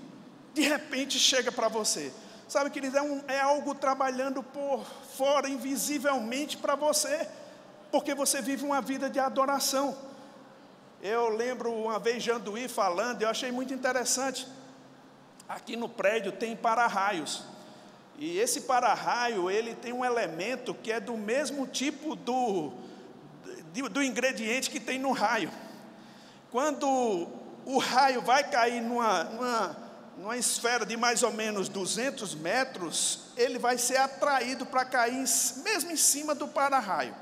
[0.53, 2.13] de repente chega para você.
[2.47, 4.85] Sabe, querido, é, um, é algo trabalhando por
[5.17, 7.27] fora, invisivelmente para você,
[7.91, 9.97] porque você vive uma vida de adoração.
[11.01, 14.47] Eu lembro uma vez Janduí falando, eu achei muito interessante.
[15.49, 17.45] Aqui no prédio tem para-raios.
[18.19, 22.73] E esse para-raio, ele tem um elemento que é do mesmo tipo do,
[23.91, 25.62] do ingrediente que tem no raio.
[26.53, 26.87] Quando
[27.65, 29.77] o raio vai cair numa, numa,
[30.15, 35.25] numa esfera de mais ou menos 200 metros, ele vai ser atraído para cair
[35.63, 37.15] mesmo em cima do para-raio.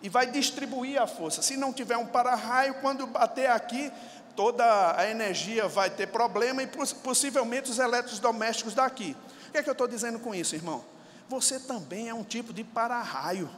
[0.00, 1.42] E vai distribuir a força.
[1.42, 3.92] Se não tiver um para-raio, quando bater aqui,
[4.34, 6.66] toda a energia vai ter problema e
[7.02, 9.14] possivelmente os eletrodomésticos daqui.
[9.48, 10.82] O que é que eu estou dizendo com isso, irmão?
[11.28, 13.50] Você também é um tipo de para-raio.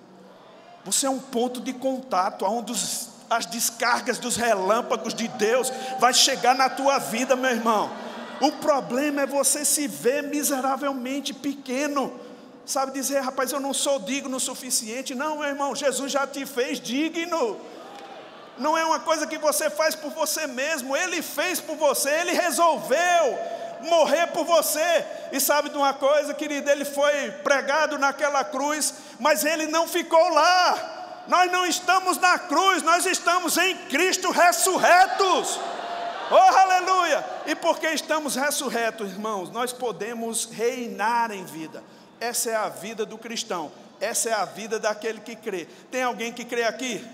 [0.85, 6.13] Você é um ponto de contato onde os as descargas dos relâmpagos de Deus vai
[6.13, 7.89] chegar na tua vida, meu irmão.
[8.41, 12.19] O problema é você se ver miseravelmente pequeno.
[12.67, 15.15] Sabe dizer, rapaz, eu não sou digno o suficiente.
[15.15, 17.61] Não, meu irmão, Jesus já te fez digno.
[18.59, 22.33] Não é uma coisa que você faz por você mesmo, ele fez por você, ele
[22.33, 23.39] resolveu
[23.83, 25.07] morrer por você.
[25.33, 30.29] E sabe de uma coisa, querido, ele foi pregado naquela cruz, mas ele não ficou
[30.29, 31.00] lá
[31.31, 35.61] nós não estamos na cruz, nós estamos em Cristo ressurretos.
[36.29, 37.25] Oh, aleluia!
[37.47, 41.85] E porque estamos ressurretos, irmãos, nós podemos reinar em vida.
[42.19, 43.71] Essa é a vida do cristão.
[44.01, 45.69] Essa é a vida daquele que crê.
[45.89, 47.07] Tem alguém que crê aqui?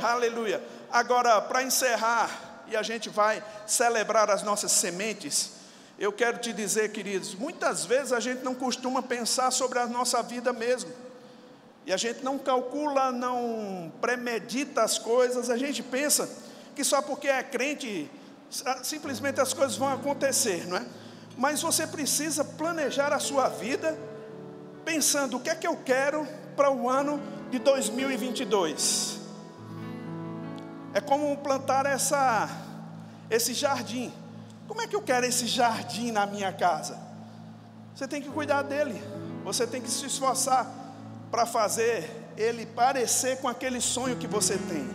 [0.00, 0.62] Aleluia.
[0.88, 2.30] Agora, para encerrar,
[2.68, 5.52] e a gente vai celebrar as nossas sementes,
[5.98, 10.22] eu quero te dizer, queridos, muitas vezes a gente não costuma pensar sobre a nossa
[10.22, 11.07] vida mesmo.
[11.88, 16.28] E a gente não calcula, não premedita as coisas, a gente pensa
[16.74, 18.10] que só porque é crente,
[18.82, 20.84] simplesmente as coisas vão acontecer, não é?
[21.34, 23.98] Mas você precisa planejar a sua vida
[24.84, 29.20] pensando o que é que eu quero para o ano de 2022.
[30.92, 32.50] É como plantar essa,
[33.30, 34.12] esse jardim.
[34.66, 36.98] Como é que eu quero esse jardim na minha casa?
[37.94, 39.02] Você tem que cuidar dele.
[39.42, 40.77] Você tem que se esforçar
[41.30, 44.88] para fazer ele parecer com aquele sonho que você tem.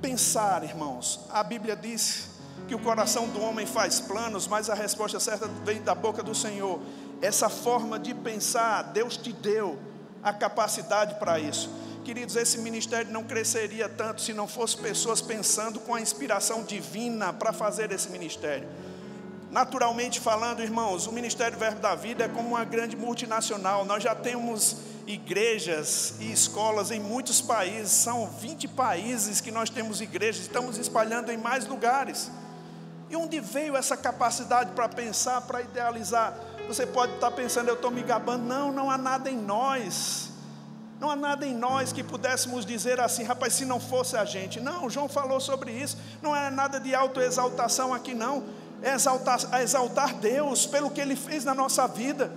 [0.00, 1.20] Pensar, irmãos.
[1.30, 2.28] A Bíblia diz
[2.68, 6.34] que o coração do homem faz planos, mas a resposta certa vem da boca do
[6.34, 6.80] Senhor.
[7.20, 9.78] Essa forma de pensar, Deus te deu
[10.22, 11.70] a capacidade para isso.
[12.04, 17.32] Queridos, esse ministério não cresceria tanto se não fosse pessoas pensando com a inspiração divina
[17.32, 18.68] para fazer esse ministério.
[19.50, 23.84] Naturalmente falando, irmãos, o Ministério Verbo da Vida é como uma grande multinacional.
[23.84, 24.76] Nós já temos
[25.06, 31.30] igrejas e escolas em muitos países, são 20 países que nós temos igrejas, estamos espalhando
[31.30, 32.30] em mais lugares.
[33.08, 36.36] E onde veio essa capacidade para pensar, para idealizar?
[36.66, 38.42] Você pode estar pensando, eu estou me gabando.
[38.44, 40.30] Não, não há nada em nós.
[40.98, 44.58] Não há nada em nós que pudéssemos dizer assim, rapaz, se não fosse a gente.
[44.58, 45.96] Não, João falou sobre isso.
[46.20, 48.42] Não é nada de autoexaltação aqui, não
[48.82, 52.30] é exaltar, é exaltar Deus pelo que Ele fez na nossa vida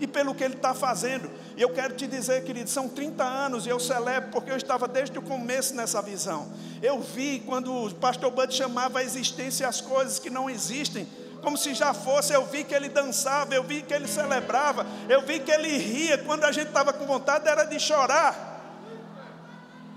[0.00, 1.30] e pelo que Ele está fazendo.
[1.56, 4.88] E eu quero te dizer, querido, são 30 anos e eu celebro porque eu estava
[4.88, 6.48] desde o começo nessa visão.
[6.82, 11.08] Eu vi quando o pastor Bud chamava a existência as coisas que não existem,
[11.42, 12.32] como se já fosse.
[12.32, 16.18] Eu vi que ele dançava, eu vi que ele celebrava, eu vi que ele ria.
[16.18, 18.52] Quando a gente estava com vontade era de chorar.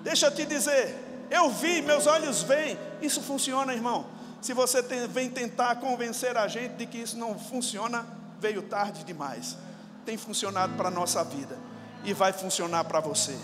[0.03, 0.95] Deixa eu te dizer,
[1.29, 2.77] eu vi, meus olhos veem.
[3.01, 4.16] Isso funciona, irmão.
[4.41, 8.05] Se você tem, vem tentar convencer a gente de que isso não funciona,
[8.39, 9.57] veio tarde demais.
[10.05, 11.57] Tem funcionado para a nossa vida
[12.03, 13.37] e vai funcionar para você.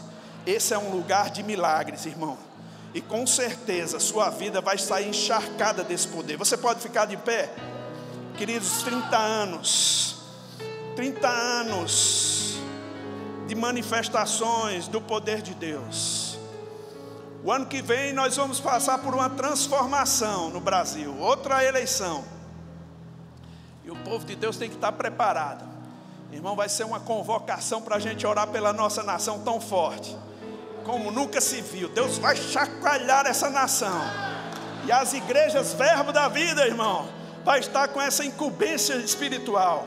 [0.45, 2.37] Esse é um lugar de milagres, irmão.
[2.93, 6.37] E com certeza sua vida vai sair encharcada desse poder.
[6.37, 7.51] Você pode ficar de pé?
[8.37, 10.17] Queridos, 30 anos.
[10.95, 12.57] 30 anos
[13.47, 16.22] de manifestações do poder de Deus.
[17.43, 22.23] O ano que vem nós vamos passar por uma transformação no Brasil, outra eleição.
[23.83, 25.65] E o povo de Deus tem que estar preparado.
[26.31, 30.17] Irmão, vai ser uma convocação para a gente orar pela nossa nação tão forte,
[30.85, 31.89] como nunca se viu.
[31.89, 34.01] Deus vai chacoalhar essa nação.
[34.85, 37.09] E as igrejas, verbo da vida, irmão,
[37.43, 39.85] vai estar com essa incumbência espiritual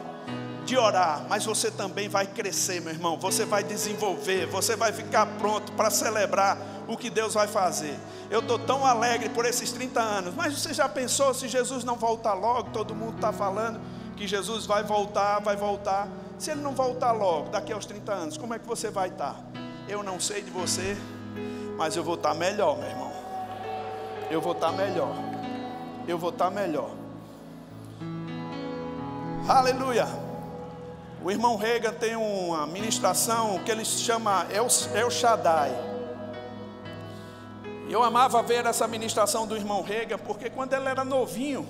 [0.67, 3.17] de orar, mas você também vai crescer, meu irmão.
[3.19, 7.99] Você vai desenvolver, você vai ficar pronto para celebrar o que Deus vai fazer.
[8.31, 11.97] Eu estou tão alegre por esses 30 anos, mas você já pensou se Jesus não
[11.97, 12.71] voltar logo?
[12.71, 13.81] Todo mundo está falando
[14.17, 16.09] que Jesus vai voltar, vai voltar.
[16.39, 19.37] Se ele não voltar logo, daqui aos 30 anos, como é que você vai estar?
[19.89, 20.97] Eu não sei de você,
[21.77, 23.13] mas eu vou estar melhor, meu irmão.
[24.31, 25.15] Eu vou estar melhor.
[26.07, 26.91] Eu vou estar melhor.
[29.49, 30.07] Aleluia.
[31.23, 35.96] O irmão Reagan tem uma ministração que ele chama El, El Shaddai.
[37.89, 41.67] Eu amava ver essa ministração do irmão Rega, porque quando ele era novinho,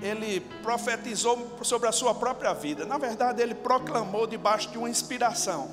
[0.00, 2.84] ele profetizou sobre a sua própria vida.
[2.84, 5.68] Na verdade, ele proclamou debaixo de uma inspiração.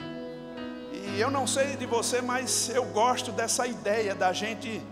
[0.00, 4.82] E eu não sei de você, mas eu gosto dessa ideia da gente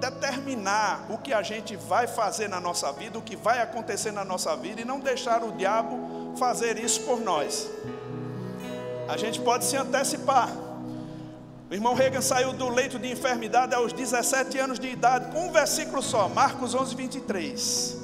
[0.00, 4.24] determinar o que a gente vai fazer na nossa vida, o que vai acontecer na
[4.24, 7.70] nossa vida e não deixar o diabo fazer isso por nós.
[9.08, 10.69] A gente pode se antecipar.
[11.70, 15.52] O irmão Reagan saiu do leito de enfermidade aos 17 anos de idade, com um
[15.52, 17.96] versículo só, Marcos 11, 23.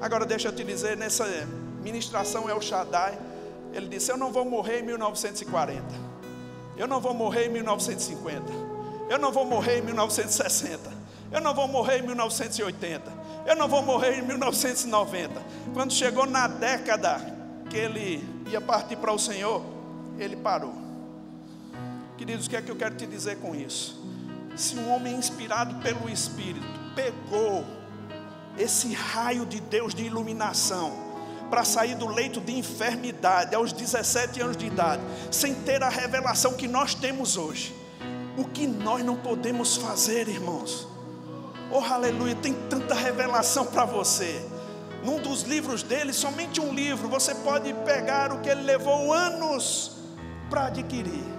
[0.00, 1.24] Agora deixa eu te dizer, nessa
[1.84, 3.16] ministração El Shaddai,
[3.72, 5.84] ele disse: Eu não vou morrer em 1940,
[6.76, 8.42] eu não vou morrer em 1950,
[9.08, 10.92] eu não vou morrer em 1960,
[11.30, 13.12] eu não vou morrer em 1980,
[13.46, 15.40] eu não vou morrer em 1990.
[15.72, 17.20] Quando chegou na década
[17.70, 19.62] que ele ia partir para o Senhor,
[20.18, 20.85] ele parou.
[22.16, 24.00] Queridos, o que é que eu quero te dizer com isso?
[24.56, 27.64] Se um homem inspirado pelo Espírito pegou
[28.56, 31.06] esse raio de Deus de iluminação,
[31.50, 36.54] para sair do leito de enfermidade aos 17 anos de idade, sem ter a revelação
[36.54, 37.74] que nós temos hoje.
[38.36, 40.86] O que nós não podemos fazer, irmãos?
[41.70, 44.44] Oh, aleluia, tem tanta revelação para você.
[45.04, 49.98] Num dos livros dele, somente um livro, você pode pegar o que ele levou anos
[50.50, 51.35] para adquirir.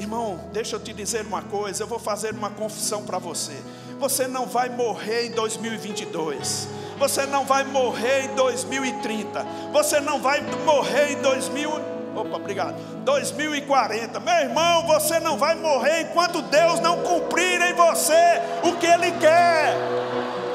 [0.00, 3.52] Irmão, deixa eu te dizer uma coisa, eu vou fazer uma confissão para você.
[3.98, 6.66] Você não vai morrer em 2022.
[6.98, 9.44] Você não vai morrer em 2030.
[9.74, 12.74] Você não vai morrer em 2000 Opa, obrigado.
[13.04, 14.18] 2040.
[14.20, 19.12] Meu irmão, você não vai morrer enquanto Deus não cumprir em você o que ele
[19.12, 19.74] quer.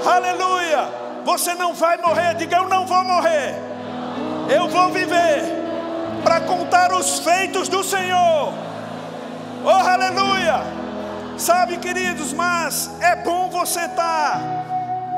[0.05, 0.89] Aleluia.
[1.23, 2.33] Você não vai morrer.
[2.33, 3.55] Diga eu não vou morrer.
[4.49, 5.43] Eu vou viver
[6.23, 8.65] para contar os feitos do Senhor.
[9.67, 10.59] Oh, aleluia!
[11.39, 14.39] Sabe, queridos, mas é bom você estar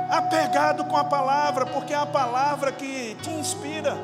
[0.10, 3.98] apegado com a palavra, porque é a palavra que te inspira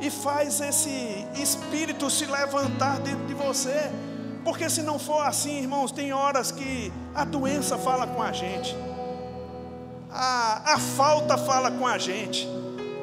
[0.00, 3.90] e faz esse espírito se levantar dentro de você.
[4.44, 8.76] Porque se não for assim, irmãos, tem horas que a doença fala com a gente,
[10.12, 12.48] a, a falta fala com a gente,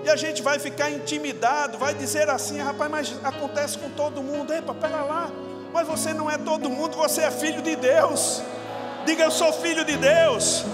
[0.05, 4.53] e a gente vai ficar intimidado, vai dizer assim: rapaz, mas acontece com todo mundo,
[4.53, 5.29] epa, pega lá,
[5.73, 8.41] mas você não é todo mundo, você é filho de Deus.
[9.05, 10.65] Diga, eu sou filho de Deus.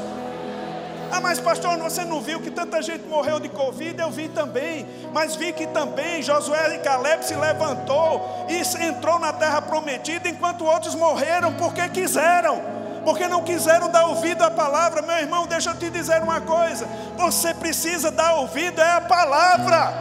[1.11, 4.01] Ah, mas pastor, você não viu que tanta gente morreu de Covid?
[4.01, 9.31] Eu vi também, mas vi que também Josué e Caleb se levantou e entrou na
[9.31, 12.61] terra prometida, enquanto outros morreram porque quiseram,
[13.05, 15.01] porque não quiseram dar ouvido à palavra.
[15.03, 19.93] Meu irmão, deixa eu te dizer uma coisa: você precisa dar ouvido é a palavra,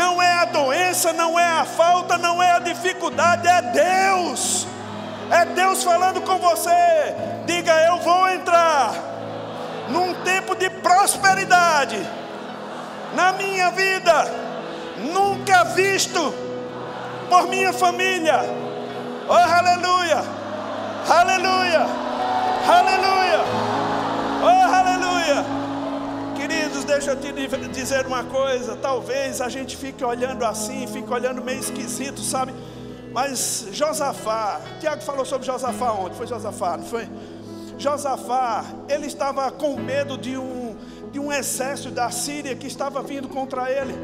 [0.00, 4.66] não é a doença, não é a falta, não é a dificuldade, é Deus.
[5.30, 7.14] É Deus falando com você.
[7.44, 8.94] Diga, eu vou entrar
[9.90, 11.98] num tempo de prosperidade
[13.14, 14.24] na minha vida,
[15.12, 16.32] nunca visto
[17.28, 18.40] por minha família.
[19.28, 20.24] Oh, aleluia!
[21.08, 21.86] Aleluia!
[22.66, 23.40] Aleluia!
[24.42, 25.59] Oh, aleluia!
[26.90, 27.32] Deixa eu te
[27.68, 28.74] dizer uma coisa.
[28.74, 32.52] Talvez a gente fique olhando assim, fique olhando meio esquisito, sabe?
[33.12, 37.08] Mas Josafá, Tiago falou sobre Josafá ontem, foi Josafá, não foi?
[37.78, 40.76] Josafá, ele estava com medo de um,
[41.12, 43.94] de um exército da Síria que estava vindo contra ele.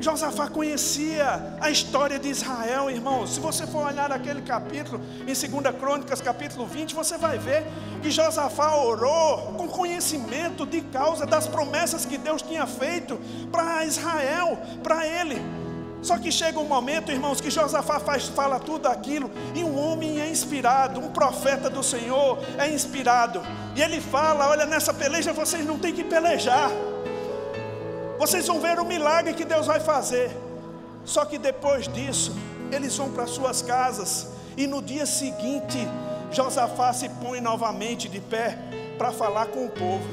[0.00, 3.26] Josafá conhecia a história de Israel, irmão.
[3.26, 7.64] Se você for olhar aquele capítulo, em 2 Crônicas, capítulo 20, você vai ver
[8.02, 13.18] que Josafá orou com conhecimento de causa das promessas que Deus tinha feito
[13.52, 15.40] para Israel, para ele.
[16.02, 20.20] Só que chega um momento, irmãos, que Josafá faz, fala tudo aquilo, e um homem
[20.20, 23.40] é inspirado, um profeta do Senhor é inspirado,
[23.74, 26.70] e ele fala: Olha, nessa peleja vocês não têm que pelejar,
[28.18, 30.30] vocês vão ver o milagre que Deus vai fazer.
[31.04, 32.34] Só que depois disso,
[32.72, 35.86] eles vão para suas casas, e no dia seguinte,
[36.30, 38.58] Josafá se põe novamente de pé
[38.96, 40.04] para falar com o povo.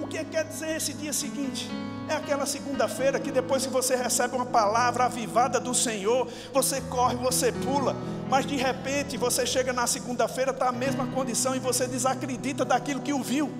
[0.00, 1.70] O que quer dizer esse dia seguinte?
[2.08, 7.16] É aquela segunda-feira que depois que você recebe uma palavra avivada do Senhor, você corre,
[7.16, 7.96] você pula,
[8.28, 13.00] mas de repente você chega na segunda-feira, está a mesma condição e você desacredita daquilo
[13.00, 13.50] que ouviu.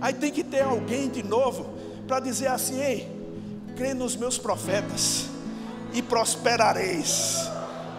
[0.00, 1.79] Aí tem que ter alguém de novo
[2.10, 3.08] para dizer assim: ei,
[3.76, 5.26] crê nos meus profetas
[5.92, 7.48] e prosperareis.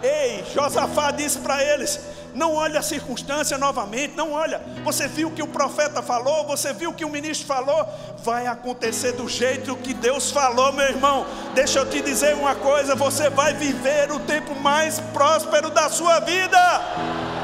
[0.02, 1.98] Ei, Josafá disse para eles:
[2.34, 4.60] não olha a circunstância novamente, não olha.
[4.84, 7.88] Você viu que o profeta falou, você viu o que o ministro falou,
[8.22, 11.24] vai acontecer do jeito que Deus falou, meu irmão.
[11.54, 16.20] Deixa eu te dizer uma coisa: você vai viver o tempo mais próspero da sua
[16.20, 16.58] vida.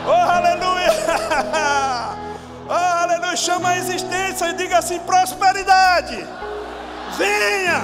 [0.06, 0.88] Oh, aleluia!
[2.70, 3.34] Oh, aleluia!
[3.34, 6.22] Chama a existência e diga assim: prosperidade,
[7.18, 7.82] venha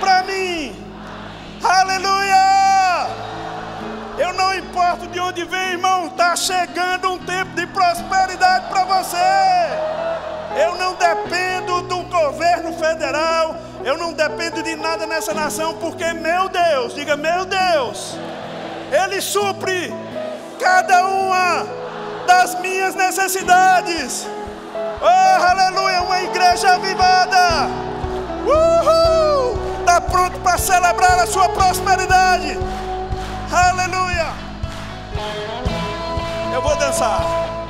[0.00, 0.74] para mim.
[1.62, 2.44] Aleluia!
[4.16, 9.16] Eu não importo de onde vem, irmão, está chegando um tempo de prosperidade para você.
[10.56, 16.48] Eu não dependo do governo federal, eu não dependo de nada nessa nação, porque meu
[16.48, 18.16] Deus, diga meu Deus,
[18.92, 19.92] Ele supre
[20.60, 21.66] cada uma
[22.24, 24.28] das minhas necessidades.
[25.02, 27.93] Oh, aleluia, uma igreja avivada.
[28.44, 29.58] Uhul!
[29.80, 32.58] Está pronto para celebrar a sua prosperidade.
[33.50, 34.26] Aleluia!
[36.52, 37.63] Eu vou dançar.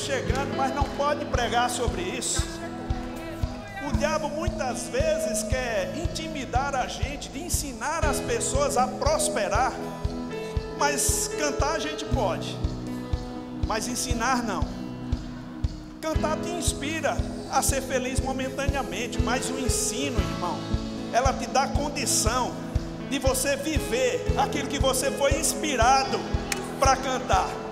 [0.00, 2.42] Chegando, mas não pode pregar sobre isso.
[3.86, 9.72] O diabo muitas vezes quer intimidar a gente, de ensinar as pessoas a prosperar,
[10.78, 12.56] mas cantar a gente pode,
[13.66, 14.66] mas ensinar não.
[16.00, 17.16] Cantar te inspira
[17.52, 20.58] a ser feliz momentaneamente, mas o ensino, irmão,
[21.12, 22.52] ela te dá condição
[23.10, 26.18] de você viver aquilo que você foi inspirado
[26.78, 27.69] para cantar.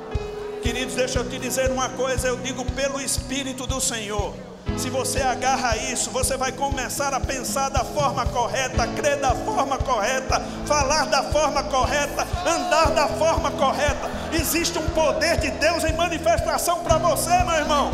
[0.69, 4.35] Queridos, deixa eu te dizer uma coisa, eu digo pelo Espírito do Senhor.
[4.77, 9.79] Se você agarra isso, você vai começar a pensar da forma correta, crer da forma
[9.79, 14.11] correta, falar da forma correta, andar da forma correta.
[14.31, 17.91] Existe um poder de Deus em manifestação para você, meu irmão.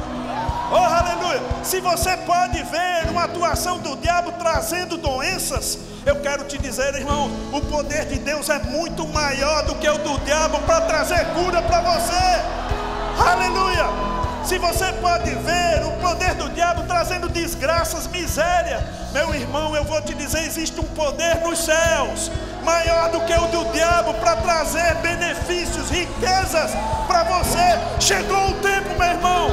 [0.72, 1.42] Oh, aleluia!
[1.62, 7.30] Se você pode ver uma atuação do diabo trazendo doenças, eu quero te dizer, irmão,
[7.52, 11.62] o poder de Deus é muito maior do que o do diabo para trazer cura
[11.62, 13.24] para você.
[13.26, 14.14] Aleluia!
[14.44, 20.00] Se você pode ver o poder do diabo trazendo desgraças, miséria, meu irmão, eu vou
[20.02, 22.30] te dizer: existe um poder nos céus
[22.62, 26.72] maior do que o do diabo para trazer benefícios, riquezas
[27.06, 27.78] para você.
[27.98, 29.48] Chegou o tempo, meu irmão,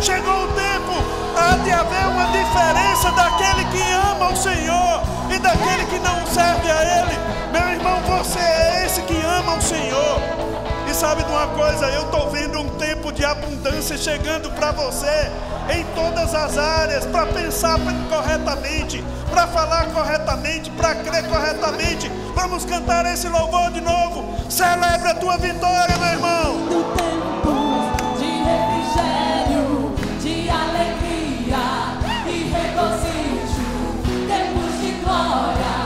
[0.00, 1.24] chegou o tempo.
[1.36, 5.13] Há de haver uma diferença daquele que ama o Senhor
[5.44, 7.18] daquele que não serve a Ele.
[7.52, 10.20] Meu irmão, você é esse que ama o Senhor.
[10.90, 11.86] E sabe de uma coisa?
[11.90, 15.30] Eu estou vendo um tempo de abundância chegando para você
[15.70, 17.78] em todas as áreas, para pensar
[18.08, 22.10] corretamente, para falar corretamente, para crer corretamente.
[22.34, 24.50] Vamos cantar esse louvor de novo.
[24.50, 27.43] Celebre a tua vitória, meu irmão.
[35.34, 35.80] yeah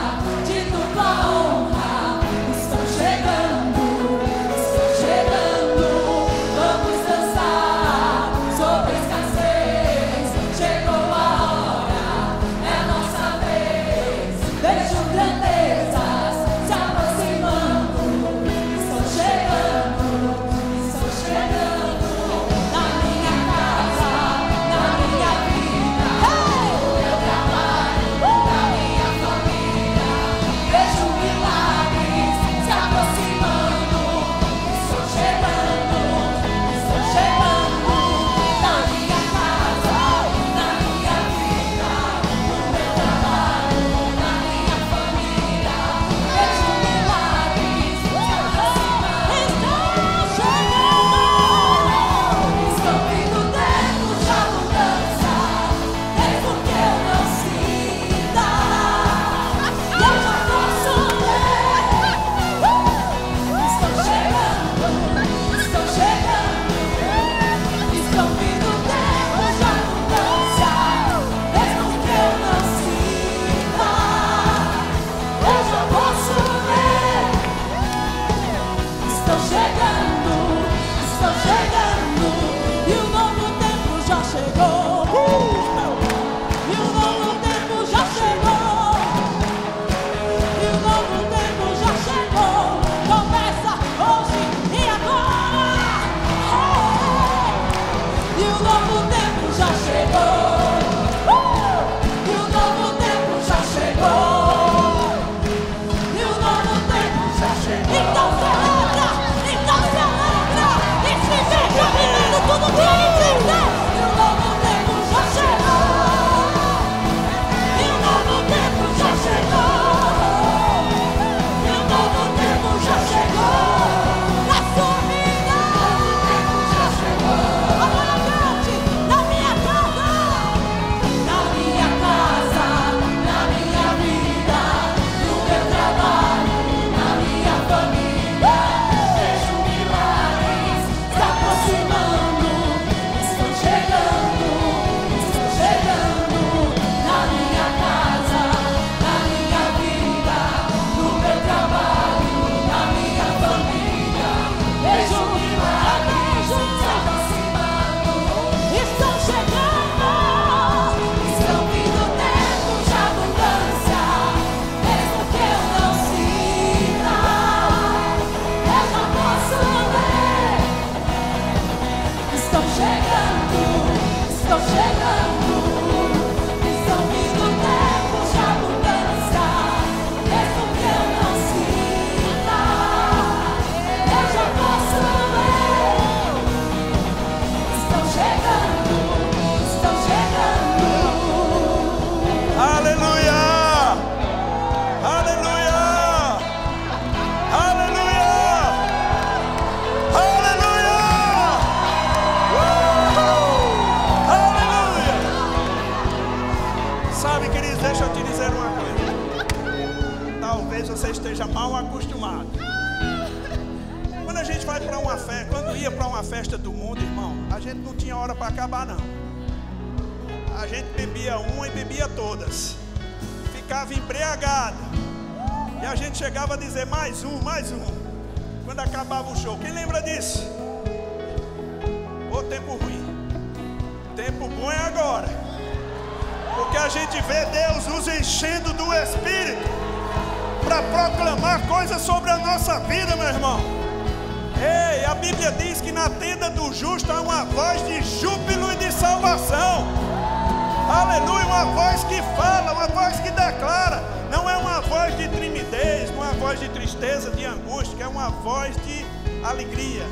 [258.29, 259.05] voz de
[259.43, 260.05] alegria,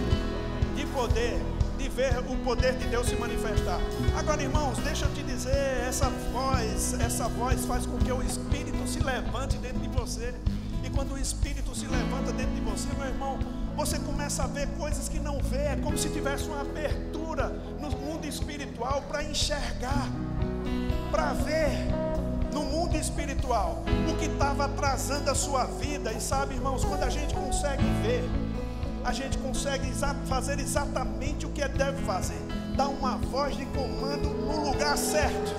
[0.76, 1.42] de poder
[1.98, 3.80] ver o poder de Deus se manifestar.
[4.16, 8.88] Agora, irmãos, deixa eu te dizer, essa voz, essa voz faz com que o Espírito
[8.88, 10.32] se levante dentro de você.
[10.84, 13.40] E quando o Espírito se levanta dentro de você, meu irmão,
[13.76, 17.48] você começa a ver coisas que não vê, é como se tivesse uma abertura
[17.80, 20.08] no mundo espiritual para enxergar,
[21.10, 21.88] para ver
[22.88, 26.12] mundo espiritual o que estava atrasando a sua vida.
[26.14, 28.24] E sabe, irmãos, quando a gente consegue ver,
[29.04, 29.92] a gente consegue
[30.26, 32.40] fazer exatamente o que deve fazer.
[32.78, 35.54] Dar uma voz de comando no lugar certo.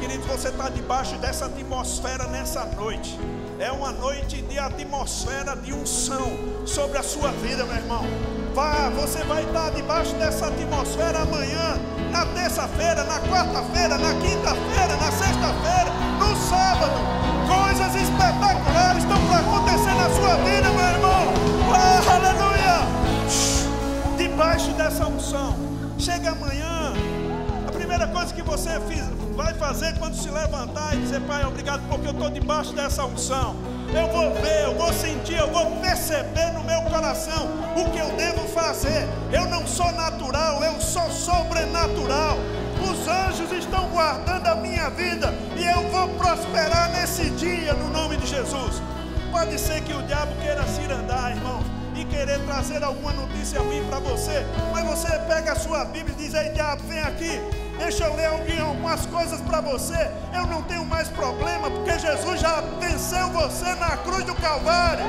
[0.00, 3.16] Querido, você está debaixo dessa atmosfera nessa noite.
[3.60, 6.32] É uma noite de atmosfera de unção
[6.66, 8.04] sobre a sua vida, meu irmão.
[8.52, 11.78] Vá, você vai estar debaixo dessa atmosfera amanhã,
[12.10, 15.91] na terça-feira, na quarta-feira, na quinta-feira, na sexta-feira,
[16.52, 17.00] sábado.
[17.48, 21.24] Coisas espetaculares estão para acontecer na sua vida, meu irmão.
[21.74, 22.52] Ah, aleluia
[24.16, 25.56] debaixo dessa unção.
[25.98, 26.92] Chega amanhã,
[27.66, 28.70] a primeira coisa que você
[29.36, 33.54] vai fazer quando se levantar e dizer, Pai, obrigado porque eu estou debaixo dessa unção.
[33.94, 37.46] Eu vou ver, eu vou sentir, eu vou perceber no meu coração
[37.76, 39.06] o que eu devo fazer.
[39.32, 42.36] Eu não sou natural, eu sou sobrenatural.
[43.12, 48.16] Os anjos estão guardando a minha vida e eu vou prosperar nesse dia no nome
[48.16, 48.80] de Jesus.
[49.30, 51.62] Pode ser que o diabo queira se andar, irmão
[51.94, 56.22] e querer trazer alguma notícia ruim para você, mas você pega a sua Bíblia e
[56.22, 57.38] diz: Ei, diabo, vem aqui,
[57.78, 58.26] deixa eu ler
[58.60, 60.10] algumas coisas para você.
[60.34, 65.04] Eu não tenho mais problema, porque Jesus já venceu você na cruz do Calvário.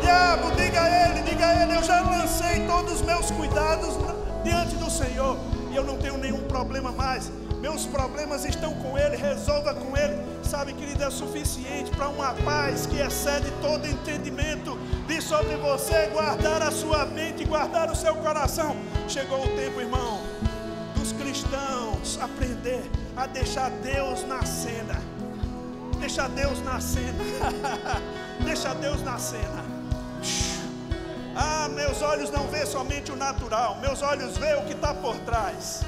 [0.00, 3.98] Diabo, diga a ele, diga a ele: Eu já lancei todos os meus cuidados
[4.44, 5.36] diante do Senhor
[5.74, 7.30] e eu não tenho nenhum problema mais.
[7.60, 10.16] Meus problemas estão com Ele, resolva com Ele.
[10.42, 16.62] Sabe, querido, é suficiente para uma paz que excede todo entendimento de sobre você guardar
[16.62, 18.76] a sua mente, guardar o seu coração.
[19.08, 20.20] Chegou o tempo, irmão,
[20.96, 22.82] dos cristãos aprender
[23.14, 25.00] a deixar Deus na cena.
[25.98, 27.24] Deixa Deus na cena.
[28.40, 29.64] Deixa Deus na cena.
[31.36, 35.16] Ah, meus olhos não vê somente o natural, meus olhos vê o que está por
[35.20, 35.82] trás.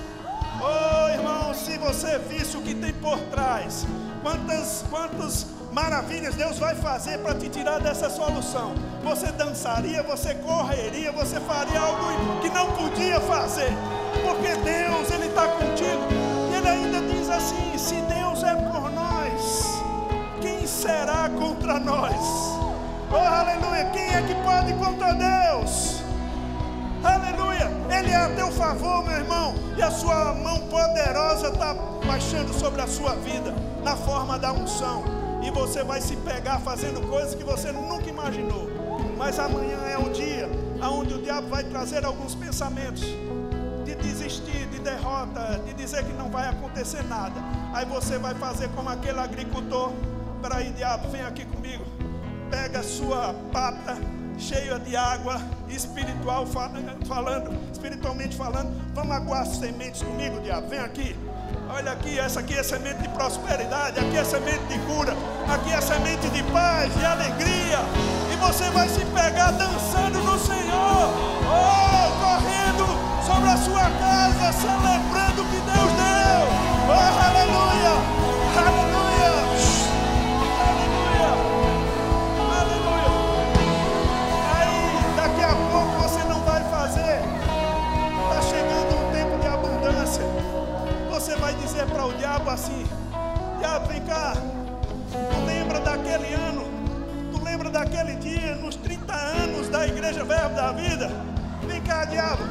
[0.61, 3.86] Oh, irmão, se você visse o que tem por trás,
[4.22, 8.74] quantas, quantas maravilhas Deus vai fazer para te tirar dessa solução.
[9.04, 13.70] Você dançaria, você correria, você faria algo que não podia fazer,
[14.24, 16.09] porque Deus, Ele está contigo.
[16.50, 19.82] E Ele ainda diz assim: se Deus é por nós,
[20.40, 22.16] quem será contra nós?
[23.12, 23.84] Oh, aleluia!
[23.92, 26.00] Quem é que pode contra Deus?
[27.04, 27.45] Aleluia!
[27.99, 31.72] Ele é a teu favor, meu irmão, e a sua mão poderosa está
[32.07, 35.03] baixando sobre a sua vida, na forma da unção.
[35.42, 38.68] E você vai se pegar fazendo coisas que você nunca imaginou.
[39.16, 40.47] Mas amanhã é o dia
[40.82, 43.03] onde o diabo vai trazer alguns pensamentos
[43.84, 47.40] de desistir, de derrota, de dizer que não vai acontecer nada.
[47.72, 49.90] Aí você vai fazer como aquele agricultor.
[50.42, 51.84] Peraí, diabo, vem aqui comigo.
[52.51, 53.97] Pega a sua pata
[54.39, 58.72] cheia de água espiritual falando, espiritualmente falando.
[58.95, 60.68] Vamos aguar as sementes comigo, diabo.
[60.68, 61.16] Vem aqui.
[61.68, 65.14] Olha aqui, essa aqui é semente de prosperidade, aqui é semente de cura,
[65.49, 67.78] aqui é semente de paz, de alegria.
[68.32, 71.11] E você vai se pegar dançando no Senhor,
[71.43, 72.87] oh, correndo
[73.26, 76.47] sobre a sua casa, celebrando o que Deus deu.
[76.89, 77.91] Oh, aleluia,
[78.57, 78.95] aleluia.
[102.16, 102.44] diabo.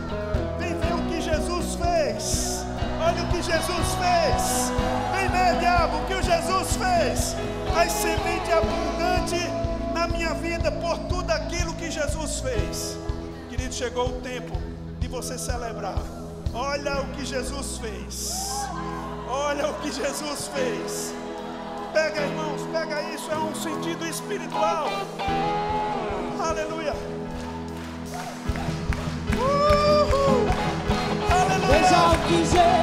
[0.59, 2.65] Vem ver o que Jesus fez.
[3.03, 4.71] Olha o que Jesus fez.
[5.13, 7.35] Vem ver, diabo, o que o Jesus fez.
[7.75, 9.41] A semente abundante
[9.93, 12.97] na minha vida por tudo aquilo que Jesus fez.
[13.49, 14.55] Querido, chegou o tempo
[14.99, 15.99] de você celebrar.
[16.53, 18.51] Olha o que Jesus fez.
[19.27, 21.13] Olha o que Jesus fez.
[21.91, 23.31] Pega, irmãos, pega isso.
[23.31, 24.87] É um sentido espiritual.
[26.39, 27.14] Aleluia.
[32.27, 32.74] quiser.